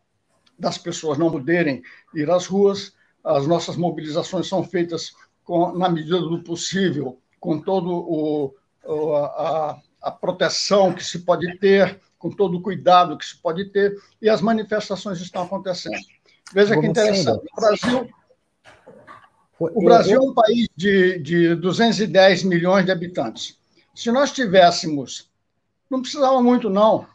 [0.58, 1.82] das pessoas não poderem
[2.14, 2.92] ir às ruas.
[3.24, 5.12] As nossas mobilizações são feitas
[5.44, 12.00] com, na medida do possível, com todo o, a, a proteção que se pode ter,
[12.18, 15.98] com todo o cuidado que se pode ter, e as manifestações estão acontecendo.
[16.52, 17.44] Veja que interessante.
[17.52, 18.10] O Brasil,
[19.58, 23.58] o Brasil é um país de, de 210 milhões de habitantes.
[23.94, 25.30] Se nós tivéssemos,
[25.90, 27.06] não precisava muito, não,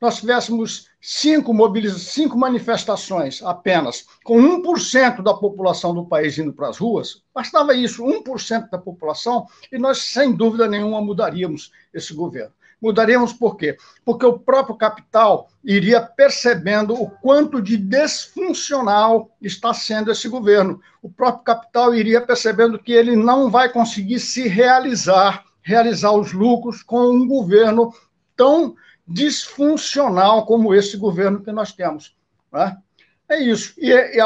[0.00, 1.52] nós tivéssemos cinco,
[1.98, 8.04] cinco manifestações apenas, com 1% da população do país indo para as ruas, bastava isso,
[8.04, 12.52] 1% da população, e nós, sem dúvida nenhuma, mudaríamos esse governo.
[12.80, 13.76] Mudaríamos por quê?
[14.04, 20.80] Porque o próprio capital iria percebendo o quanto de desfuncional está sendo esse governo.
[21.02, 26.82] O próprio capital iria percebendo que ele não vai conseguir se realizar, realizar os lucros
[26.82, 27.92] com um governo
[28.36, 28.74] tão
[29.06, 32.16] disfuncional como esse governo que nós temos.
[32.52, 32.76] Né?
[33.28, 33.74] É isso.
[33.78, 34.20] E, e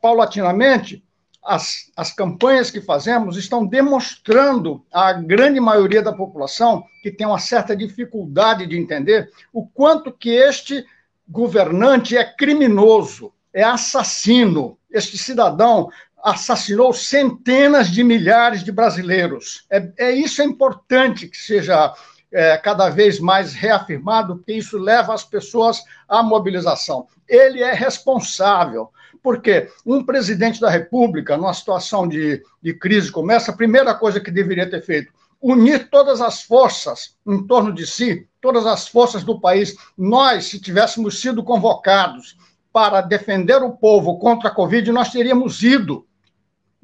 [0.00, 1.04] paulatinamente,
[1.46, 7.38] as, as campanhas que fazemos estão demonstrando à grande maioria da população que tem uma
[7.38, 10.84] certa dificuldade de entender o quanto que este
[11.28, 14.76] governante é criminoso, é assassino.
[14.90, 15.88] Este cidadão
[16.26, 19.64] assassinou centenas de milhares de brasileiros.
[19.70, 21.94] É, é isso é importante que seja
[22.32, 27.06] é, cada vez mais reafirmado, porque isso leva as pessoas à mobilização.
[27.28, 28.90] Ele é responsável
[29.22, 34.20] porque um presidente da República, numa situação de, de crise como essa, a primeira coisa
[34.20, 39.22] que deveria ter feito, unir todas as forças em torno de si, todas as forças
[39.22, 39.76] do país.
[39.96, 42.36] Nós, se tivéssemos sido convocados
[42.72, 46.04] para defender o povo contra a Covid, nós teríamos ido.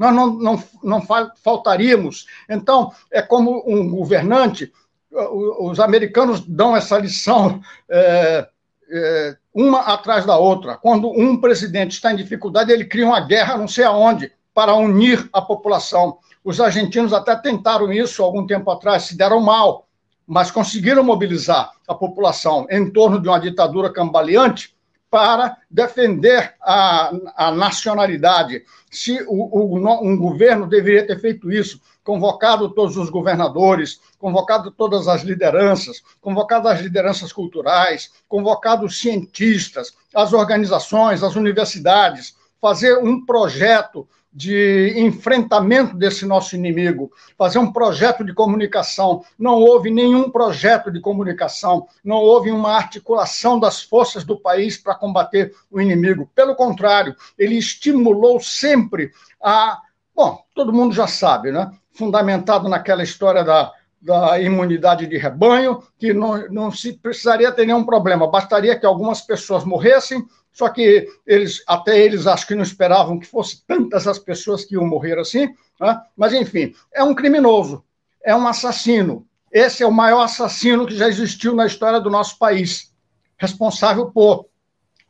[0.02, 2.26] Nós não, não, não faltaríamos.
[2.50, 4.72] Então, é como um governante,
[5.12, 8.48] os americanos dão essa lição é,
[8.90, 10.76] é, uma atrás da outra.
[10.76, 15.30] Quando um presidente está em dificuldade, ele cria uma guerra não sei aonde para unir
[15.32, 16.18] a população.
[16.42, 19.86] Os argentinos até tentaram isso algum tempo atrás, se deram mal,
[20.26, 24.74] mas conseguiram mobilizar a população em torno de uma ditadura cambaleante
[25.12, 28.64] para defender a, a nacionalidade.
[28.90, 35.08] Se o, o, um governo deveria ter feito isso, convocado todos os governadores, convocado todas
[35.08, 43.22] as lideranças, convocado as lideranças culturais, convocado os cientistas, as organizações, as universidades, fazer um
[43.26, 49.24] projeto de enfrentamento desse nosso inimigo, fazer um projeto de comunicação.
[49.38, 54.94] Não houve nenhum projeto de comunicação, não houve uma articulação das forças do país para
[54.94, 56.30] combater o inimigo.
[56.34, 59.80] Pelo contrário, ele estimulou sempre a.
[60.14, 61.70] Bom, todo mundo já sabe, né?
[61.92, 67.84] fundamentado naquela história da, da imunidade de rebanho, que não, não se precisaria ter nenhum
[67.84, 73.18] problema, bastaria que algumas pessoas morressem, só que eles, até eles acho que não esperavam
[73.18, 75.48] que fossem tantas as pessoas que iam morrer assim,
[75.80, 76.00] né?
[76.16, 77.84] mas enfim, é um criminoso,
[78.22, 79.26] é um assassino.
[79.50, 82.92] Esse é o maior assassino que já existiu na história do nosso país,
[83.36, 84.46] responsável por,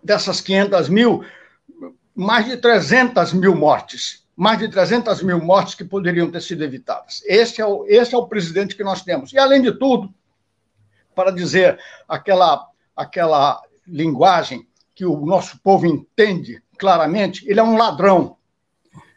[0.03, 1.25] dessas 500 mil,
[2.15, 7.23] mais de 300 mil mortes mais de 300 mil mortes que poderiam ter sido evitadas.
[7.27, 9.33] Esse é, o, esse é o presidente que nós temos.
[9.33, 10.13] E, além de tudo,
[11.15, 11.79] para dizer
[12.09, 14.67] aquela, aquela linguagem
[15.03, 18.37] que o nosso povo entende claramente, ele é um ladrão.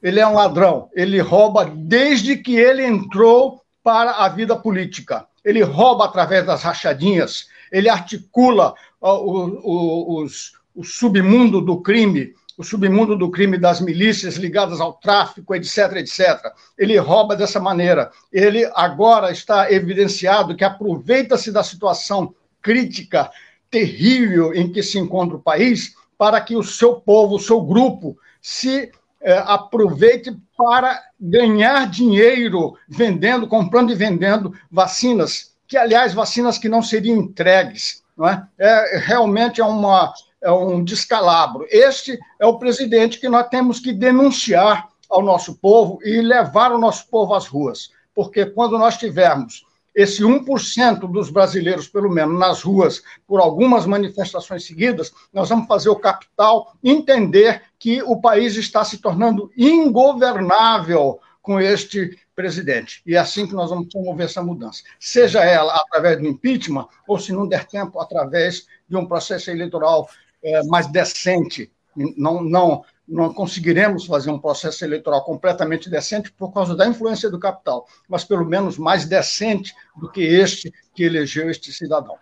[0.01, 0.89] Ele é um ladrão.
[0.95, 5.27] Ele rouba desde que ele entrou para a vida política.
[5.43, 12.63] Ele rouba através das rachadinhas, ele articula o, o, os, o submundo do crime, o
[12.63, 16.51] submundo do crime das milícias ligadas ao tráfico, etc, etc.
[16.75, 18.09] Ele rouba dessa maneira.
[18.33, 23.29] Ele agora está evidenciado que aproveita-se da situação crítica,
[23.75, 28.17] terrível em que se encontra o país, para que o seu povo, o seu grupo,
[28.41, 28.89] se
[29.21, 36.81] é, aproveite para ganhar dinheiro vendendo, comprando e vendendo vacinas, que, aliás, vacinas que não
[36.81, 38.01] seriam entregues.
[38.15, 38.47] Não é?
[38.57, 41.67] é realmente é uma, é um descalabro.
[41.69, 46.77] Este é o presidente que nós temos que denunciar ao nosso povo e levar o
[46.77, 47.89] nosso povo às ruas.
[48.13, 49.64] Porque quando nós tivermos
[49.95, 55.89] esse 1% dos brasileiros, pelo menos, nas ruas, por algumas manifestações seguidas, nós vamos fazer
[55.89, 63.01] o capital entender que o país está se tornando ingovernável com este presidente.
[63.05, 64.83] E é assim que nós vamos promover essa mudança.
[64.99, 70.09] Seja ela através do impeachment, ou, se não der tempo, através de um processo eleitoral
[70.43, 71.71] é, mais decente.
[71.95, 77.39] Não, não, não conseguiremos fazer um processo eleitoral completamente decente por causa da influência do
[77.39, 82.15] capital, mas pelo menos mais decente do que este que elegeu este cidadão.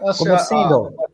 [0.00, 1.08] Essa Como assim, a...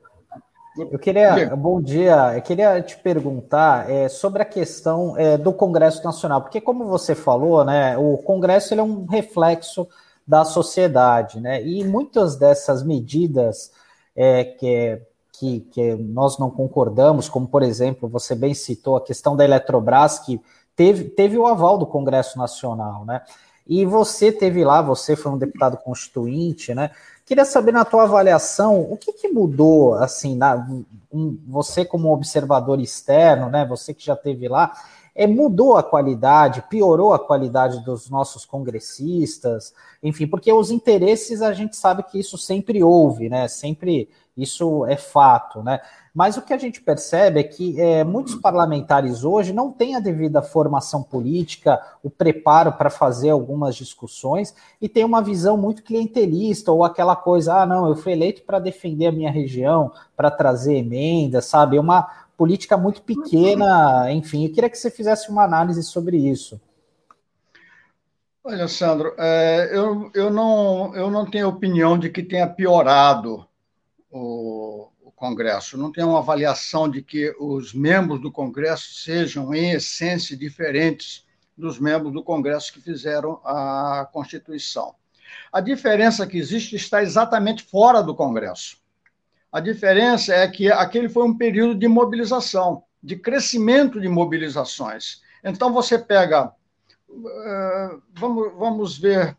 [0.76, 6.02] Eu queria, bom dia, eu queria te perguntar é, sobre a questão é, do Congresso
[6.02, 9.88] Nacional, porque como você falou, né, o Congresso ele é um reflexo
[10.26, 13.70] da sociedade, né, e muitas dessas medidas
[14.16, 15.00] é, que
[15.44, 20.18] que, que nós não concordamos, como por exemplo, você bem citou a questão da Eletrobras,
[20.18, 20.40] que
[20.74, 23.22] teve, teve o aval do Congresso Nacional, né?
[23.66, 26.90] E você teve lá, você foi um deputado constituinte, né?
[27.24, 30.66] Queria saber na tua avaliação o que, que mudou, assim, na,
[31.10, 33.64] um, você como observador externo, né?
[33.66, 34.72] Você que já teve lá,
[35.14, 39.72] é, mudou a qualidade, piorou a qualidade dos nossos congressistas,
[40.02, 43.48] enfim, porque os interesses a gente sabe que isso sempre houve, né?
[43.48, 45.80] Sempre isso é fato, né?
[46.12, 50.00] Mas o que a gente percebe é que é, muitos parlamentares hoje não têm a
[50.00, 56.70] devida formação política, o preparo para fazer algumas discussões e tem uma visão muito clientelista
[56.70, 60.76] ou aquela coisa, ah, não, eu fui eleito para defender a minha região, para trazer
[60.76, 61.78] emendas, sabe?
[61.78, 64.44] Uma, política muito pequena, enfim.
[64.44, 66.60] Eu queria que você fizesse uma análise sobre isso.
[68.42, 73.46] Olha, Sandro, é, eu, eu, não, eu não tenho opinião de que tenha piorado
[74.14, 75.76] o, o Congresso.
[75.76, 81.26] Não tenho uma avaliação de que os membros do Congresso sejam, em essência, diferentes
[81.58, 84.94] dos membros do Congresso que fizeram a Constituição.
[85.52, 88.76] A diferença que existe está exatamente fora do Congresso.
[89.50, 95.22] A diferença é que aquele foi um período de mobilização, de crescimento de mobilizações.
[95.42, 96.52] Então, você pega.
[97.08, 99.36] Uh, vamos, vamos ver,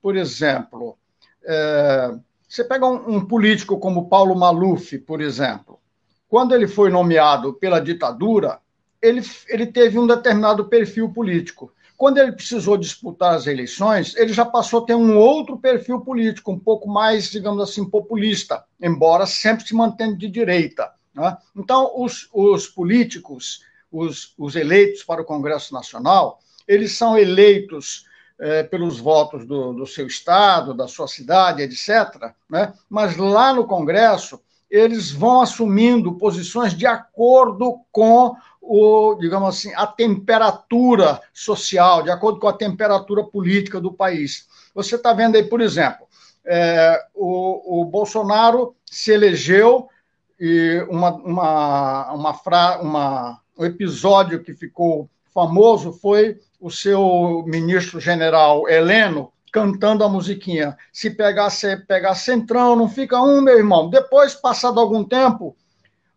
[0.00, 0.98] por exemplo,
[1.44, 2.22] uh,
[2.52, 5.80] você pega um, um político como Paulo Maluf, por exemplo.
[6.28, 8.60] Quando ele foi nomeado pela ditadura,
[9.00, 11.72] ele, ele teve um determinado perfil político.
[11.96, 16.52] Quando ele precisou disputar as eleições, ele já passou a ter um outro perfil político,
[16.52, 20.92] um pouco mais, digamos assim, populista, embora sempre se mantendo de direita.
[21.14, 21.34] Né?
[21.56, 26.38] Então, os, os políticos, os, os, eleitos para o Congresso Nacional,
[26.68, 28.04] eles são eleitos
[28.38, 32.32] é, pelos votos do, do, seu estado, da sua cidade, etc.
[32.48, 32.72] Né?
[32.88, 39.86] Mas lá no Congresso, eles vão assumindo posições de acordo com o, digamos assim, a
[39.86, 44.46] temperatura social, de acordo com a temperatura política do país.
[44.74, 46.06] Você está vendo aí, por exemplo,
[46.44, 49.88] é, o, o, Bolsonaro se elegeu
[50.38, 58.00] e uma, uma, uma, fra, uma, um episódio que ficou famoso foi o seu ministro
[58.00, 60.78] general Heleno cantando a musiquinha.
[60.90, 63.90] Se pegar, se pegar centrão, não fica um, meu irmão.
[63.90, 65.54] Depois, passado algum tempo,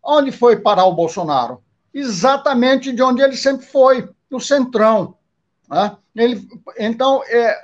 [0.02, 1.60] onde foi parar o Bolsonaro?
[1.96, 5.14] exatamente de onde ele sempre foi, no Centrão.
[5.68, 5.96] Né?
[6.14, 6.46] Ele,
[6.78, 7.56] então, é,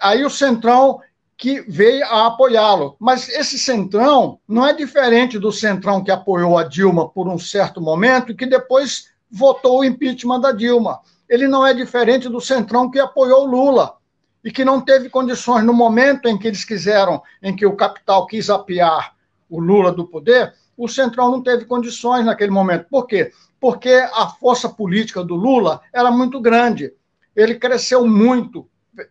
[0.00, 1.00] aí o Centrão
[1.36, 2.94] que veio a apoiá-lo.
[3.00, 7.80] Mas esse Centrão não é diferente do Centrão que apoiou a Dilma por um certo
[7.80, 11.00] momento e que depois votou o impeachment da Dilma.
[11.30, 13.96] Ele não é diferente do Centrão que apoiou Lula
[14.44, 18.26] e que não teve condições no momento em que eles quiseram, em que o capital
[18.26, 19.14] quis apiar
[19.48, 22.86] o Lula do poder, o Centrão não teve condições naquele momento.
[22.90, 23.32] Por quê?
[23.60, 26.92] porque a força política do Lula era muito grande.
[27.36, 28.66] Ele cresceu muito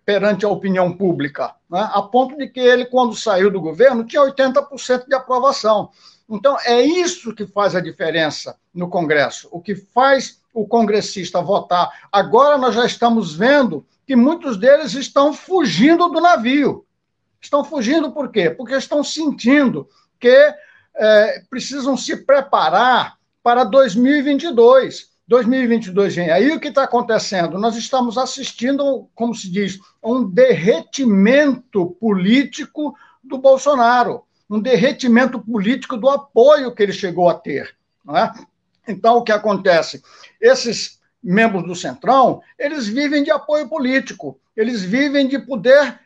[0.05, 1.89] perante a opinião pública, né?
[1.93, 5.89] a ponto de que ele, quando saiu do governo, tinha 80% de aprovação.
[6.27, 11.89] Então, é isso que faz a diferença no Congresso, o que faz o congressista votar.
[12.11, 16.85] Agora nós já estamos vendo que muitos deles estão fugindo do navio.
[17.41, 18.49] Estão fugindo por quê?
[18.49, 19.87] Porque estão sentindo
[20.19, 20.53] que
[20.95, 25.09] é, precisam se preparar para 2022.
[25.27, 27.57] 2022 vem aí, o que está acontecendo?
[27.57, 36.09] Nós estamos assistindo, como se diz, um derretimento político do Bolsonaro, um derretimento político do
[36.09, 37.75] apoio que ele chegou a ter.
[38.09, 38.31] É?
[38.89, 40.01] Então, o que acontece?
[40.41, 45.99] Esses membros do Centrão, eles vivem de apoio político, eles vivem de poder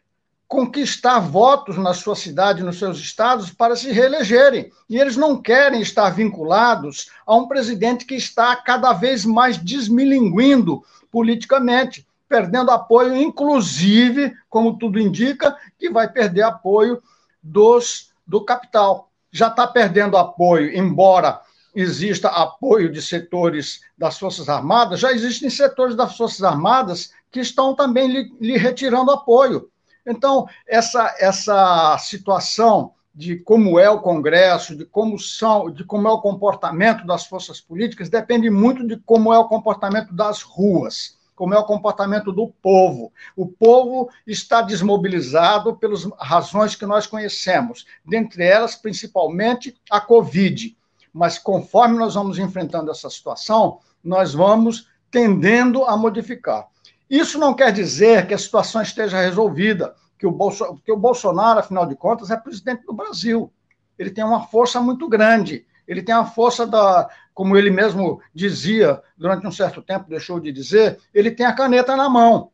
[0.48, 4.70] conquistar votos na sua cidade, nos seus estados, para se reelegerem.
[4.90, 10.84] E eles não querem estar vinculados a um presidente que está cada vez mais desmilinguindo
[11.10, 17.02] politicamente, perdendo apoio, inclusive, como tudo indica, que vai perder apoio
[17.42, 19.10] dos do capital.
[19.32, 21.40] Já está perdendo apoio, embora
[21.76, 27.76] exista apoio de setores das Forças Armadas, já existem setores das Forças Armadas que estão
[27.76, 29.70] também lhe, lhe retirando apoio.
[30.06, 36.12] Então, essa, essa situação de como é o Congresso, de como são, de como é
[36.12, 41.54] o comportamento das forças políticas, depende muito de como é o comportamento das ruas, como
[41.54, 43.12] é o comportamento do povo.
[43.36, 50.76] O povo está desmobilizado pelas razões que nós conhecemos, dentre elas, principalmente, a Covid.
[51.14, 56.68] Mas conforme nós vamos enfrentando essa situação, nós vamos tendendo a modificar.
[57.10, 61.60] Isso não quer dizer que a situação esteja resolvida, que o, Bolso, que o Bolsonaro,
[61.60, 63.54] afinal de contas, é presidente do Brasil.
[64.00, 65.66] Ele tem uma força muito grande.
[65.88, 70.52] Ele tem a força da, como ele mesmo dizia durante um certo tempo, deixou de
[70.52, 72.52] dizer, ele tem a caneta na mão.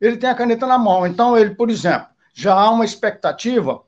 [0.00, 1.06] Ele tem a caneta na mão.
[1.06, 3.82] Então, ele, por exemplo, já há uma expectativa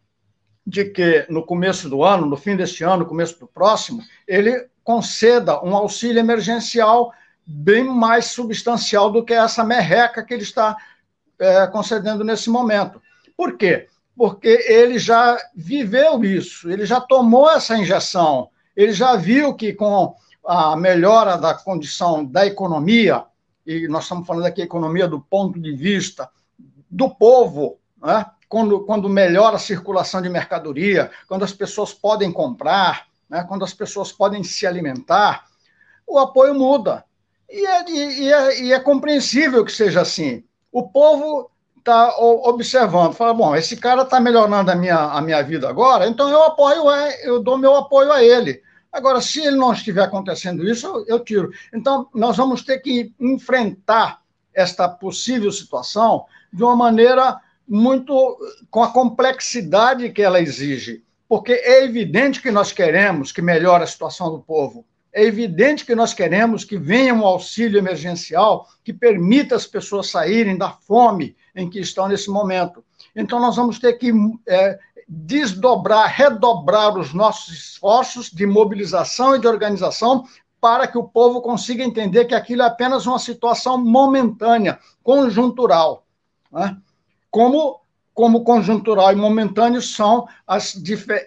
[0.66, 4.68] de que no começo do ano, no fim deste ano, no começo do próximo, ele
[4.84, 7.12] conceda um auxílio emergencial
[7.44, 10.76] bem mais substancial do que essa merreca que ele está
[11.38, 13.02] é, concedendo nesse momento.
[13.36, 13.88] Por quê?
[14.16, 20.14] Porque ele já viveu isso, ele já tomou essa injeção, ele já viu que com
[20.44, 23.24] a melhora da condição da economia,
[23.66, 26.28] e nós estamos falando aqui economia do ponto de vista
[26.90, 28.26] do povo, né?
[28.52, 33.42] Quando, quando melhora a circulação de mercadoria, quando as pessoas podem comprar, né?
[33.48, 35.46] quando as pessoas podem se alimentar,
[36.06, 37.02] o apoio muda.
[37.48, 40.44] E é, e, é, e é compreensível que seja assim.
[40.70, 45.66] O povo está observando, fala, bom, esse cara está melhorando a minha, a minha vida
[45.66, 46.90] agora, então eu apoio,
[47.22, 48.62] eu dou meu apoio a ele.
[48.92, 51.50] Agora, se ele não estiver acontecendo isso, eu, eu tiro.
[51.72, 54.20] Então, nós vamos ter que enfrentar
[54.52, 57.40] esta possível situação de uma maneira
[57.72, 58.38] muito
[58.70, 63.86] com a complexidade que ela exige, porque é evidente que nós queremos que melhore a
[63.86, 64.84] situação do povo.
[65.10, 70.58] É evidente que nós queremos que venha um auxílio emergencial que permita as pessoas saírem
[70.58, 72.84] da fome em que estão nesse momento.
[73.16, 74.12] Então, nós vamos ter que
[74.46, 80.26] é, desdobrar, redobrar os nossos esforços de mobilização e de organização
[80.60, 86.04] para que o povo consiga entender que aquilo é apenas uma situação momentânea, conjuntural.
[86.52, 86.76] Né?
[87.32, 87.80] Como,
[88.12, 90.74] como conjuntural e momentâneo são as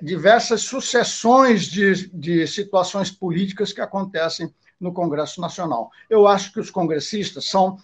[0.01, 5.89] diversas sucessões de, de situações políticas que acontecem no Congresso Nacional.
[6.07, 7.79] Eu acho que os congressistas são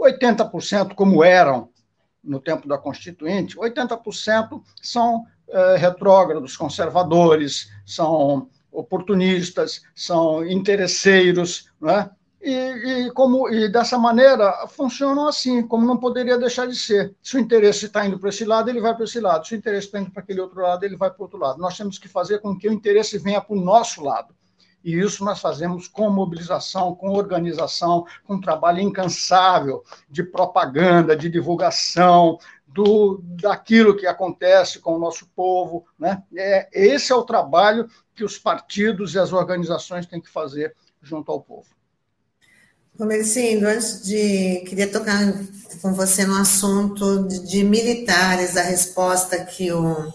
[0.00, 1.68] 80% como eram
[2.24, 12.10] no tempo da Constituinte, 80% são é, retrógrados, conservadores, são oportunistas, são interesseiros, né?
[12.48, 17.12] E, e, como, e dessa maneira funcionam assim, como não poderia deixar de ser.
[17.20, 19.44] Se o interesse está indo para esse lado, ele vai para esse lado.
[19.44, 21.58] Se o interesse está indo para aquele outro lado, ele vai para o outro lado.
[21.58, 24.32] Nós temos que fazer com que o interesse venha para o nosso lado.
[24.84, 32.38] E isso nós fazemos com mobilização, com organização, com trabalho incansável de propaganda, de divulgação,
[32.64, 35.84] do, daquilo que acontece com o nosso povo.
[35.98, 36.22] Né?
[36.36, 41.32] É, esse é o trabalho que os partidos e as organizações têm que fazer junto
[41.32, 41.75] ao povo.
[42.96, 44.64] Comercindo, antes de.
[44.66, 45.20] Queria tocar
[45.82, 50.12] com você no assunto de, de militares, a resposta que o,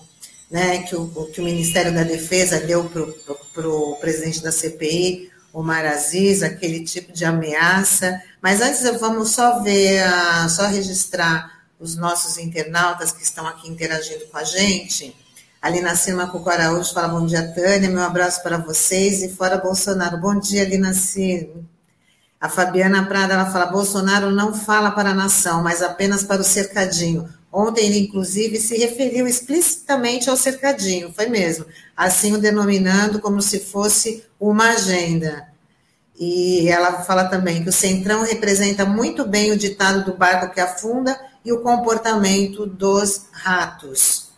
[0.50, 2.90] né, que o, que o Ministério da Defesa deu
[3.54, 8.20] para o presidente da CPI, Omar Aziz, aquele tipo de ameaça.
[8.42, 10.04] Mas antes vamos só ver,
[10.50, 15.16] só registrar os nossos internautas que estão aqui interagindo com a gente.
[15.62, 20.18] Alina Cima Cuco Araújo fala bom dia, Tânia, meu abraço para vocês e fora Bolsonaro.
[20.18, 21.71] Bom dia, Alina Cima.
[22.42, 26.44] A Fabiana Prada, ela fala, Bolsonaro não fala para a nação, mas apenas para o
[26.44, 27.30] cercadinho.
[27.54, 31.66] Ontem ele, inclusive, se referiu explicitamente ao cercadinho, foi mesmo,
[31.96, 35.50] assim o denominando como se fosse uma agenda.
[36.20, 40.60] E ela fala também que o Centrão representa muito bem o ditado do barco que
[40.60, 44.32] afunda e o comportamento dos ratos.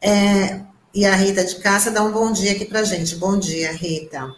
[0.00, 0.60] É,
[0.94, 3.16] e a Rita de Caça dá um bom dia aqui para gente.
[3.16, 4.34] Bom dia, Rita.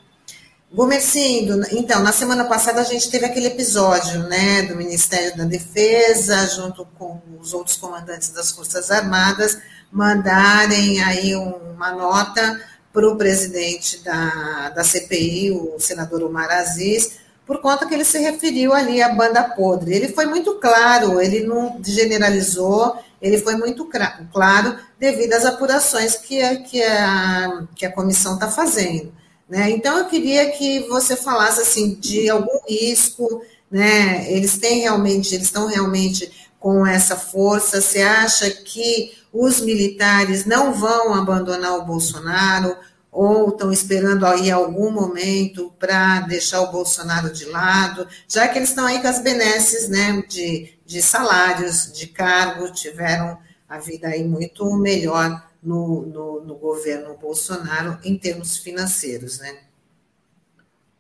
[0.73, 6.47] Gomercindo, então, na semana passada a gente teve aquele episódio, né, do Ministério da Defesa,
[6.47, 9.59] junto com os outros comandantes das Forças Armadas,
[9.93, 12.59] mandarem aí uma nota
[12.91, 18.19] para o presidente da, da CPI, o senador Omar Aziz, por conta que ele se
[18.19, 19.95] referiu ali à banda podre.
[19.95, 23.87] Ele foi muito claro, ele não generalizou, ele foi muito
[24.33, 29.13] claro devido às apurações que a, que a, que a comissão está fazendo.
[29.53, 29.69] Né?
[29.69, 34.33] Então, eu queria que você falasse assim de algum risco, né?
[34.33, 40.73] eles têm realmente, eles estão realmente com essa força, você acha que os militares não
[40.73, 42.75] vão abandonar o Bolsonaro,
[43.11, 48.71] ou estão esperando aí algum momento para deixar o Bolsonaro de lado, já que eles
[48.71, 53.37] estão aí com as benesses né, de, de salários, de cargo, tiveram
[53.69, 59.61] a vida aí muito melhor no, no, no governo Bolsonaro em termos financeiros, né?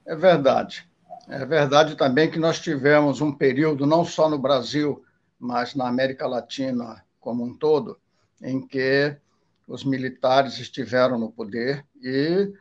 [0.06, 0.88] É verdade.
[1.28, 5.04] É verdade também que nós tivemos um período, não só no Brasil,
[5.38, 7.98] mas na América Latina como um todo,
[8.42, 9.16] em que
[9.66, 12.52] os militares estiveram no poder e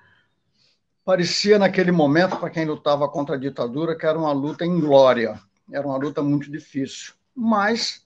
[1.03, 5.41] parecia naquele momento, para quem lutava contra a ditadura, que era uma luta em glória,
[5.71, 7.13] era uma luta muito difícil.
[7.35, 8.05] Mas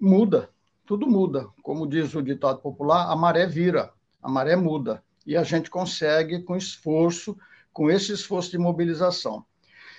[0.00, 0.48] muda,
[0.86, 1.48] tudo muda.
[1.62, 5.02] Como diz o ditado popular, a maré vira, a maré muda.
[5.26, 7.36] E a gente consegue, com esforço,
[7.72, 9.44] com esse esforço de mobilização.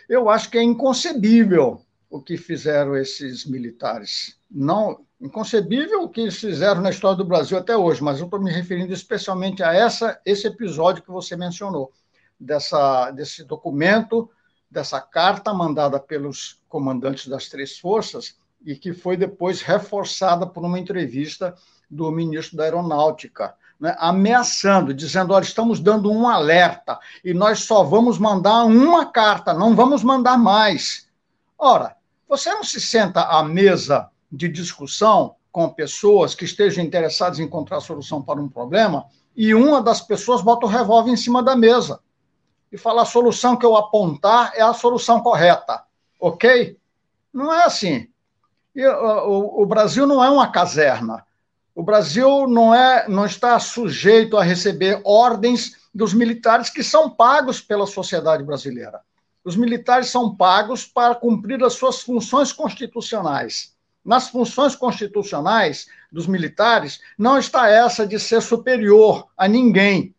[0.07, 4.39] Eu acho que é inconcebível o que fizeram esses militares.
[4.49, 8.41] Não, inconcebível o que eles fizeram na história do Brasil até hoje, mas eu estou
[8.41, 11.91] me referindo especialmente a essa, esse episódio que você mencionou,
[12.39, 14.29] dessa, desse documento,
[14.69, 20.79] dessa carta mandada pelos comandantes das três forças e que foi depois reforçada por uma
[20.79, 21.55] entrevista
[21.89, 27.83] do ministro da Aeronáutica, né, ameaçando, dizendo: olha, estamos dando um alerta e nós só
[27.83, 31.07] vamos mandar uma carta, não vamos mandar mais.
[31.57, 31.95] Ora,
[32.27, 37.79] você não se senta à mesa de discussão com pessoas que estejam interessadas em encontrar
[37.79, 39.05] solução para um problema
[39.35, 41.99] e uma das pessoas bota o revólver em cima da mesa.
[42.71, 45.85] e falar a solução que eu apontar é a solução correta,
[46.19, 46.77] ok?
[47.31, 48.09] Não é assim.
[48.75, 51.25] O, o Brasil não é uma caserna.
[51.73, 57.61] O Brasil não, é, não está sujeito a receber ordens dos militares que são pagos
[57.61, 59.01] pela sociedade brasileira.
[59.43, 63.75] Os militares são pagos para cumprir as suas funções constitucionais.
[64.03, 70.15] Nas funções constitucionais dos militares, não está essa de ser superior a ninguém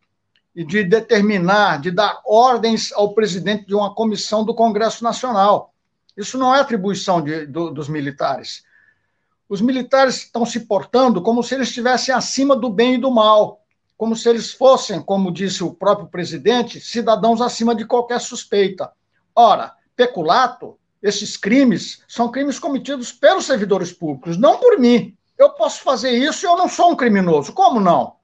[0.55, 5.73] e de determinar, de dar ordens ao presidente de uma comissão do Congresso Nacional.
[6.17, 8.63] Isso não é atribuição de, do, dos militares.
[9.47, 13.61] Os militares estão se portando como se eles estivessem acima do bem e do mal,
[13.95, 18.91] como se eles fossem, como disse o próprio presidente, cidadãos acima de qualquer suspeita.
[19.35, 25.15] Ora, peculato, esses crimes são crimes cometidos pelos servidores públicos, não por mim.
[25.37, 27.53] Eu posso fazer isso e eu não sou um criminoso.
[27.53, 28.15] Como não?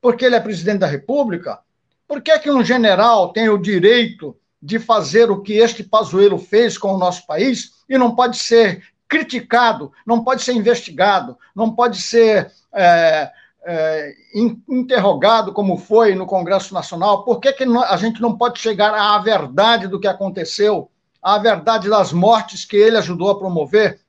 [0.00, 1.60] Porque ele é presidente da República?
[2.06, 6.76] Por que, que um general tem o direito de fazer o que este Pazuello fez
[6.76, 12.00] com o nosso país e não pode ser criticado, não pode ser investigado, não pode
[12.02, 13.30] ser é,
[13.64, 14.14] é,
[14.68, 17.24] interrogado como foi no Congresso Nacional?
[17.24, 20.90] Por que, que a gente não pode chegar à verdade do que aconteceu,
[21.22, 24.00] à verdade das mortes que ele ajudou a promover,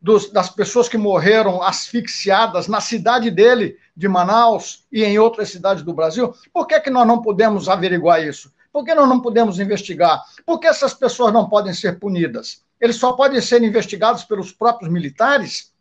[0.00, 5.82] dos, das pessoas que morreram asfixiadas na cidade dele, de Manaus, e em outras cidades
[5.82, 6.34] do Brasil?
[6.52, 8.52] Por que, que nós não podemos averiguar isso?
[8.76, 10.22] Por que nós não podemos investigar?
[10.44, 12.62] Por que essas pessoas não podem ser punidas?
[12.78, 15.72] Eles só podem ser investigados pelos próprios militares?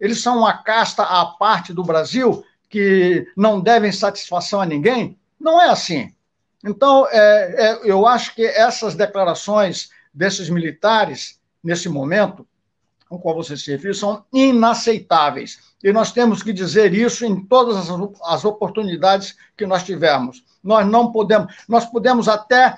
[0.00, 2.42] Eles são uma casta à parte do Brasil?
[2.70, 5.18] que não devem satisfação a ninguém.
[5.38, 6.14] Não é assim.
[6.64, 7.18] Então, é,
[7.58, 12.46] é, eu acho que essas declarações desses militares, nesse momento,
[13.06, 15.58] com qual você se referiu, são inaceitáveis.
[15.84, 17.88] E nós temos que dizer isso em todas as,
[18.24, 20.42] as oportunidades que nós tivermos.
[20.62, 22.76] Nós não podemos, nós podemos até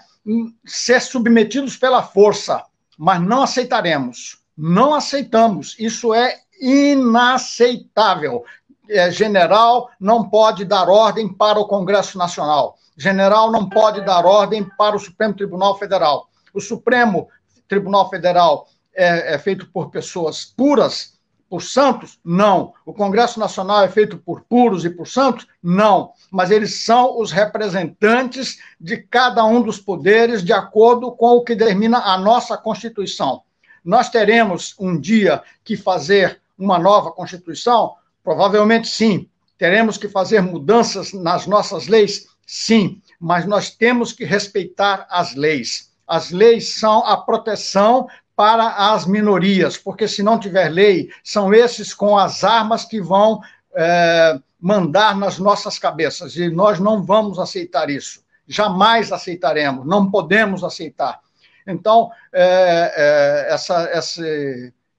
[0.64, 2.64] ser submetidos pela força,
[2.98, 4.38] mas não aceitaremos.
[4.56, 5.74] Não aceitamos.
[5.78, 8.44] Isso é inaceitável
[8.92, 12.76] é, general não pode dar ordem para o Congresso Nacional.
[12.96, 16.28] General não pode dar ordem para o Supremo Tribunal Federal.
[16.52, 17.28] O Supremo
[17.68, 21.11] Tribunal Federal é, é feito por pessoas puras,
[21.52, 22.18] por santos?
[22.24, 22.72] Não.
[22.82, 25.46] O Congresso Nacional é feito por puros e por santos?
[25.62, 26.12] Não.
[26.30, 31.54] Mas eles são os representantes de cada um dos poderes de acordo com o que
[31.54, 33.42] determina a nossa Constituição.
[33.84, 37.96] Nós teremos um dia que fazer uma nova Constituição?
[38.24, 39.28] Provavelmente sim.
[39.58, 42.28] Teremos que fazer mudanças nas nossas leis?
[42.46, 45.92] Sim, mas nós temos que respeitar as leis.
[46.08, 51.92] As leis são a proteção para as minorias, porque se não tiver lei, são esses
[51.92, 53.40] com as armas que vão
[53.74, 58.22] é, mandar nas nossas cabeças, e nós não vamos aceitar isso.
[58.46, 61.20] Jamais aceitaremos, não podemos aceitar.
[61.66, 63.90] Então, é, é, essa,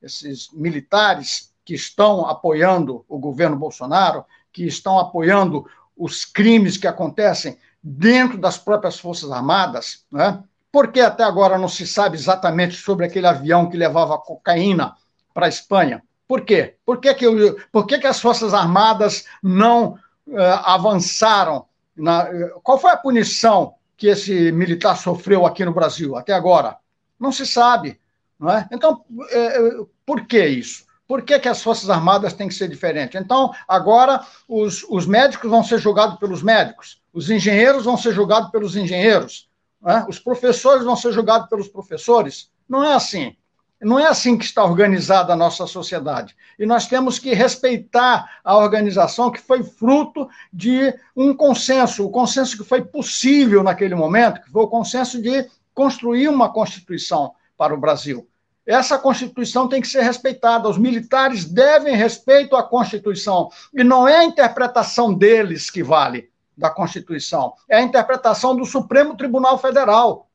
[0.02, 5.66] esses militares que estão apoiando o governo Bolsonaro, que estão apoiando
[5.98, 10.44] os crimes que acontecem dentro das próprias Forças Armadas, né?
[10.74, 14.96] Por que até agora não se sabe exatamente sobre aquele avião que levava cocaína
[15.32, 16.02] para a Espanha?
[16.28, 16.78] Por quê?
[16.84, 17.28] Por que, que,
[17.72, 21.68] por que, que as Forças Armadas não uh, avançaram?
[21.96, 22.28] Na,
[22.64, 26.78] qual foi a punição que esse militar sofreu aqui no Brasil até agora?
[27.20, 28.02] Não se sabe.
[28.40, 28.68] Não é?
[28.72, 30.88] Então, uh, por que isso?
[31.08, 33.22] Por que, que as Forças Armadas têm que ser diferentes?
[33.22, 38.50] Então, agora, os, os médicos vão ser julgados pelos médicos, os engenheiros vão ser julgados
[38.50, 39.53] pelos engenheiros,
[39.84, 40.06] né?
[40.08, 42.50] os professores vão ser julgados pelos professores.
[42.68, 43.36] Não é assim.
[43.82, 46.36] Não é assim que está organizada a nossa sociedade.
[46.58, 52.58] E nós temos que respeitar a organização que foi fruto de um consenso, o consenso
[52.58, 57.80] que foi possível naquele momento, que foi o consenso de construir uma Constituição para o
[57.80, 58.26] Brasil.
[58.66, 60.70] Essa Constituição tem que ser respeitada.
[60.70, 63.50] Os militares devem respeito à Constituição.
[63.74, 69.16] E não é a interpretação deles que vale da Constituição, é a interpretação do Supremo
[69.16, 70.28] Tribunal Federal.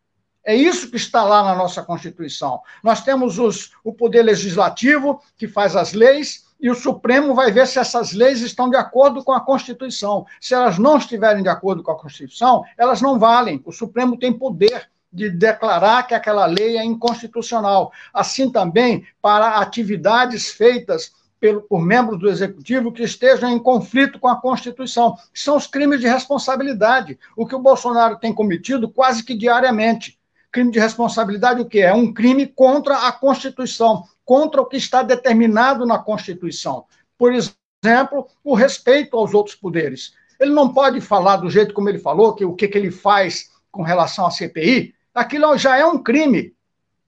[0.45, 2.61] É isso que está lá na nossa Constituição.
[2.83, 7.67] Nós temos os, o Poder Legislativo, que faz as leis, e o Supremo vai ver
[7.67, 10.27] se essas leis estão de acordo com a Constituição.
[10.41, 13.63] Se elas não estiverem de acordo com a Constituição, elas não valem.
[13.65, 17.93] O Supremo tem poder de declarar que aquela lei é inconstitucional.
[18.13, 24.29] Assim também para atividades feitas pelo, por membros do executivo que estejam em conflito com
[24.29, 25.17] a Constituição.
[25.33, 30.19] São os crimes de responsabilidade, o que o Bolsonaro tem cometido quase que diariamente.
[30.51, 31.93] Crime de responsabilidade, o que é?
[31.93, 36.85] Um crime contra a Constituição, contra o que está determinado na Constituição.
[37.17, 40.15] Por exemplo, o respeito aos outros poderes.
[40.41, 43.51] Ele não pode falar do jeito como ele falou, que o que, que ele faz
[43.71, 46.55] com relação à CPI, aquilo já é um crime.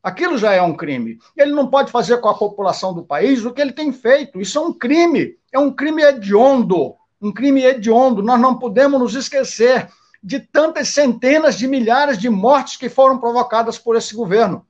[0.02, 1.18] Aquilo já é um crime.
[1.36, 4.40] Ele não pode fazer com a população do país o que ele tem feito.
[4.40, 5.36] Isso é um crime.
[5.52, 6.94] É um crime hediondo.
[7.20, 8.22] Um crime hediondo.
[8.22, 9.88] Nós não podemos nos esquecer
[10.22, 14.66] de tantas centenas de milhares de mortes que foram provocadas por esse governo.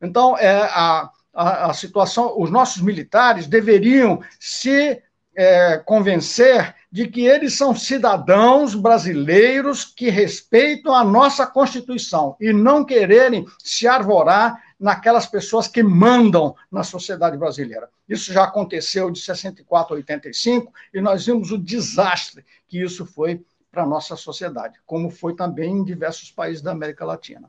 [0.00, 5.02] Então, é, a, a, a situação, os nossos militares deveriam se
[5.34, 12.84] é, convencer de que eles são cidadãos brasileiros que respeitam a nossa Constituição e não
[12.84, 17.88] quererem se arvorar naquelas pessoas que mandam na sociedade brasileira.
[18.08, 23.42] Isso já aconteceu de 64 a 85 e nós vimos o desastre que isso foi
[23.70, 27.48] para a nossa sociedade, como foi também em diversos países da América Latina.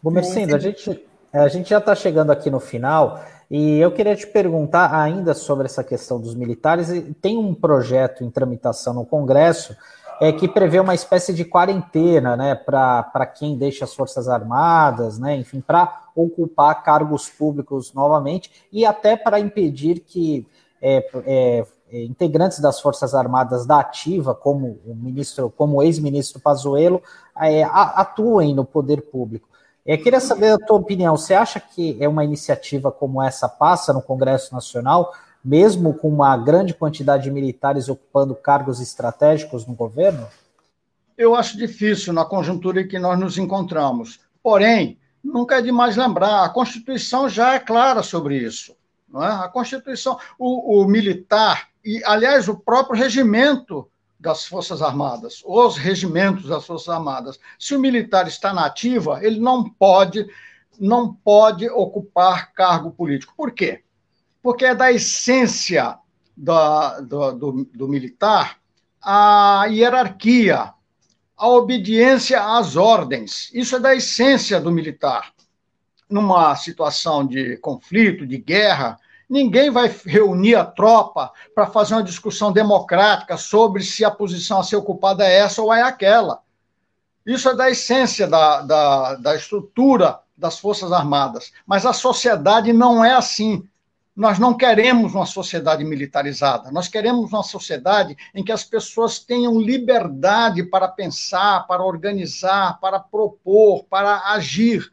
[0.00, 3.20] Gomercindo, a gente, a gente já está chegando aqui no final.
[3.50, 6.88] E eu queria te perguntar ainda sobre essa questão dos militares.
[7.20, 9.74] Tem um projeto em tramitação no Congresso
[10.20, 15.36] é, que prevê uma espécie de quarentena né, para quem deixa as Forças Armadas, né,
[15.36, 20.46] enfim, para ocupar cargos públicos novamente e até para impedir que
[20.82, 21.66] é, é,
[22.04, 27.02] integrantes das Forças Armadas da ativa, como o ministro, como ex-ministro Pazuello,
[27.40, 29.48] é, atuem no poder público.
[29.88, 31.16] Eu queria saber a tua opinião.
[31.16, 36.36] Você acha que é uma iniciativa como essa passa no Congresso Nacional, mesmo com uma
[36.36, 40.28] grande quantidade de militares ocupando cargos estratégicos no governo?
[41.16, 44.20] Eu acho difícil na conjuntura em que nós nos encontramos.
[44.42, 48.76] Porém, nunca é demais lembrar, a Constituição já é clara sobre isso.
[49.08, 49.28] Não é?
[49.28, 53.88] A Constituição, o, o militar, e aliás, o próprio regimento
[54.18, 57.38] das Forças Armadas, os regimentos das Forças Armadas.
[57.58, 60.26] Se o militar está na ativa, ele não pode
[60.80, 63.34] não pode ocupar cargo político.
[63.36, 63.82] Por quê?
[64.40, 65.98] Porque é da essência
[66.36, 68.58] da, do, do, do militar
[69.02, 70.72] a hierarquia,
[71.36, 73.50] a obediência às ordens.
[73.52, 75.32] Isso é da essência do militar.
[76.08, 78.98] Numa situação de conflito, de guerra,
[79.28, 84.64] Ninguém vai reunir a tropa para fazer uma discussão democrática sobre se a posição a
[84.64, 86.40] ser ocupada é essa ou é aquela.
[87.26, 91.52] Isso é da essência da, da, da estrutura das Forças Armadas.
[91.66, 93.68] Mas a sociedade não é assim.
[94.16, 96.72] Nós não queremos uma sociedade militarizada.
[96.72, 102.98] Nós queremos uma sociedade em que as pessoas tenham liberdade para pensar, para organizar, para
[102.98, 104.90] propor, para agir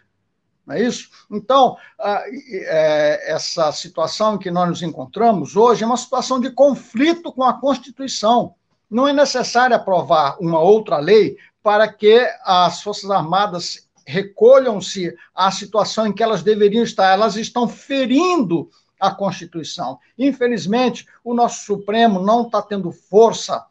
[0.66, 1.10] não é isso?
[1.30, 7.32] Então, é, essa situação em que nós nos encontramos hoje é uma situação de conflito
[7.32, 8.56] com a Constituição.
[8.90, 16.08] Não é necessário aprovar uma outra lei para que as Forças Armadas recolham-se à situação
[16.08, 17.12] em que elas deveriam estar.
[17.12, 20.00] Elas estão ferindo a Constituição.
[20.18, 23.66] Infelizmente, o nosso Supremo não está tendo força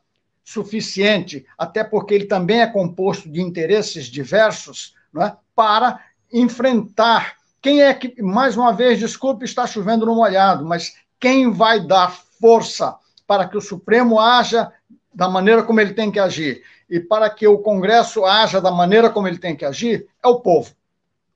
[0.44, 5.36] suficiente, até porque ele também é composto de interesses diversos, não é?
[5.56, 6.00] para
[6.34, 7.36] enfrentar.
[7.62, 12.12] Quem é que, mais uma vez, desculpe, está chovendo no molhado, mas quem vai dar
[12.40, 14.70] força para que o Supremo haja
[15.14, 19.08] da maneira como ele tem que agir e para que o Congresso haja da maneira
[19.08, 20.74] como ele tem que agir é o povo.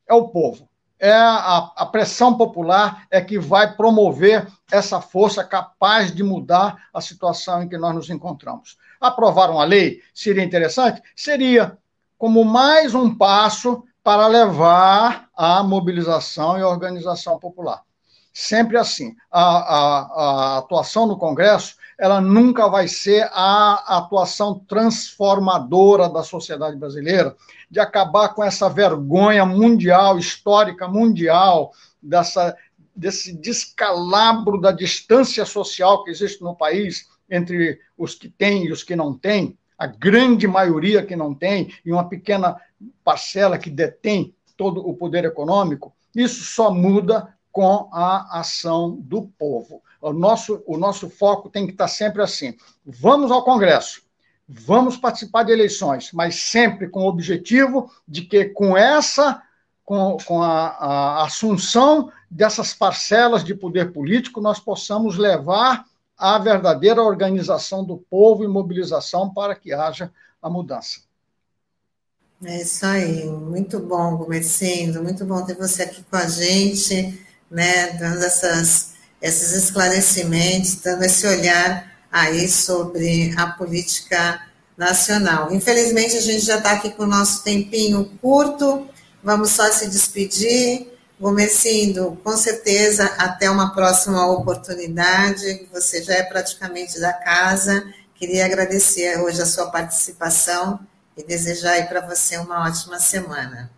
[0.07, 0.69] É o povo.
[0.99, 7.01] É a, a pressão popular é que vai promover essa força capaz de mudar a
[7.01, 8.77] situação em que nós nos encontramos.
[9.01, 11.01] Aprovar uma lei seria interessante?
[11.15, 11.79] Seria,
[12.19, 17.83] como mais um passo para levar à mobilização e organização popular.
[18.33, 19.15] Sempre assim.
[19.31, 26.79] A, a, a, atuação no Congresso ela nunca vai ser a atuação transformadora da sociedade
[26.79, 27.37] brasileira,
[27.71, 32.57] de acabar com essa vergonha mundial, histórica mundial, dessa,
[32.97, 38.83] desse descalabro da distância social que existe no país entre os que têm e os
[38.83, 42.57] que não têm, a grande maioria que não tem, e uma pequena
[43.05, 49.83] parcela que detém todo o poder econômico, isso só muda com a ação do povo.
[50.01, 52.55] O nosso, o nosso foco tem que estar sempre assim:
[52.85, 54.03] vamos ao Congresso,
[54.49, 59.43] vamos participar de eleições, mas sempre com o objetivo de que, com essa,
[59.85, 65.85] com, com a, a assunção dessas parcelas de poder político, nós possamos levar
[66.16, 70.12] a verdadeira organização do povo e mobilização para que haja
[70.43, 71.08] a mudança.
[72.45, 77.20] É isso aí, muito bom, Gomercindo, muito bom ter você aqui com a gente,
[77.51, 84.41] né, dando essas, esses esclarecimentos, dando esse olhar aí sobre a política
[84.76, 85.53] nacional.
[85.53, 88.89] Infelizmente, a gente já está aqui com o nosso tempinho curto,
[89.22, 90.86] vamos só se despedir.
[91.20, 97.93] Gomercindo, com certeza, até uma próxima oportunidade, você já é praticamente da casa.
[98.14, 100.78] Queria agradecer hoje a sua participação
[101.19, 103.71] e desejar aí para você uma ótima semana.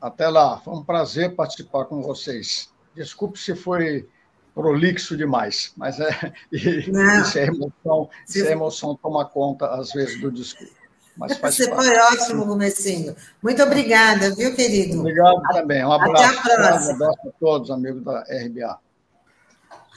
[0.00, 2.68] Até lá, foi um prazer participar com vocês.
[2.94, 4.06] Desculpe se foi
[4.54, 10.30] prolixo demais, mas é, isso é emoção, isso é emoção toma conta, às vezes, do
[10.30, 10.74] discurso.
[11.16, 11.86] Mas Você parte.
[11.86, 13.16] foi ótimo, Gomecinho.
[13.42, 15.00] Muito obrigada, viu, querido?
[15.00, 15.82] Obrigado também.
[15.82, 16.24] Um abraço.
[16.24, 16.92] Até a próxima.
[16.92, 18.78] Um abraço a todos, amigos da RBA.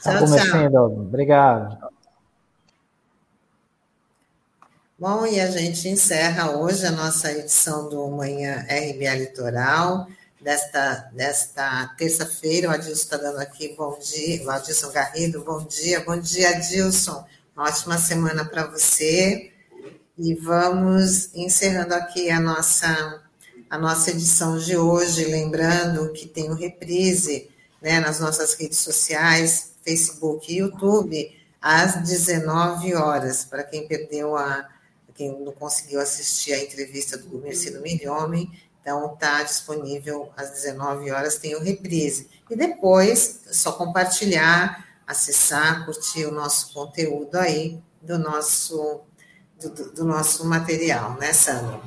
[0.02, 0.86] Tchau, tchau.
[0.86, 1.99] Obrigado.
[5.00, 10.06] Bom, e a gente encerra hoje a nossa edição do Manhã RBA Litoral,
[10.38, 12.68] desta, desta terça-feira.
[12.68, 17.24] O Adilson está dando aqui bom dia, o Adilson Garrido, bom dia, bom dia, Adilson.
[17.56, 19.50] Uma ótima semana para você.
[20.18, 23.22] E vamos encerrando aqui a nossa,
[23.70, 27.48] a nossa edição de hoje, lembrando que tem o reprise
[27.80, 34.68] né, nas nossas redes sociais, Facebook e YouTube, às 19 horas, para quem perdeu a
[35.20, 38.50] quem não conseguiu assistir a entrevista do Mercido Milhomem,
[38.80, 42.30] então está disponível às 19 horas, tem o reprise.
[42.50, 49.02] E depois, só compartilhar, acessar, curtir o nosso conteúdo aí do nosso,
[49.60, 51.78] do, do nosso material, né, Sandra?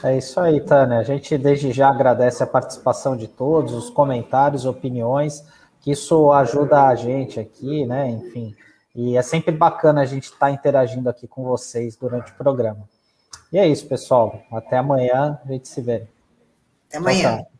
[0.00, 1.00] É isso aí, Tânia.
[1.00, 5.42] A gente desde já agradece a participação de todos, os comentários, opiniões,
[5.80, 8.10] que isso ajuda a gente aqui, né?
[8.10, 8.54] Enfim,
[8.94, 12.88] e é sempre bacana a gente estar tá interagindo aqui com vocês durante o programa.
[13.52, 14.42] E é isso, pessoal.
[14.52, 16.06] Até amanhã, a gente se vê.
[16.88, 17.38] Até amanhã.
[17.38, 17.54] Tchau, tchau.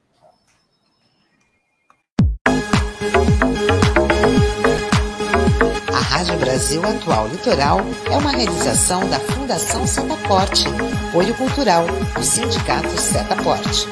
[5.92, 7.78] A Rádio Brasil Atual Litoral
[8.10, 10.66] é uma realização da Fundação Setaporte,
[11.08, 13.88] apoio cultural do Sindicato Setaporte.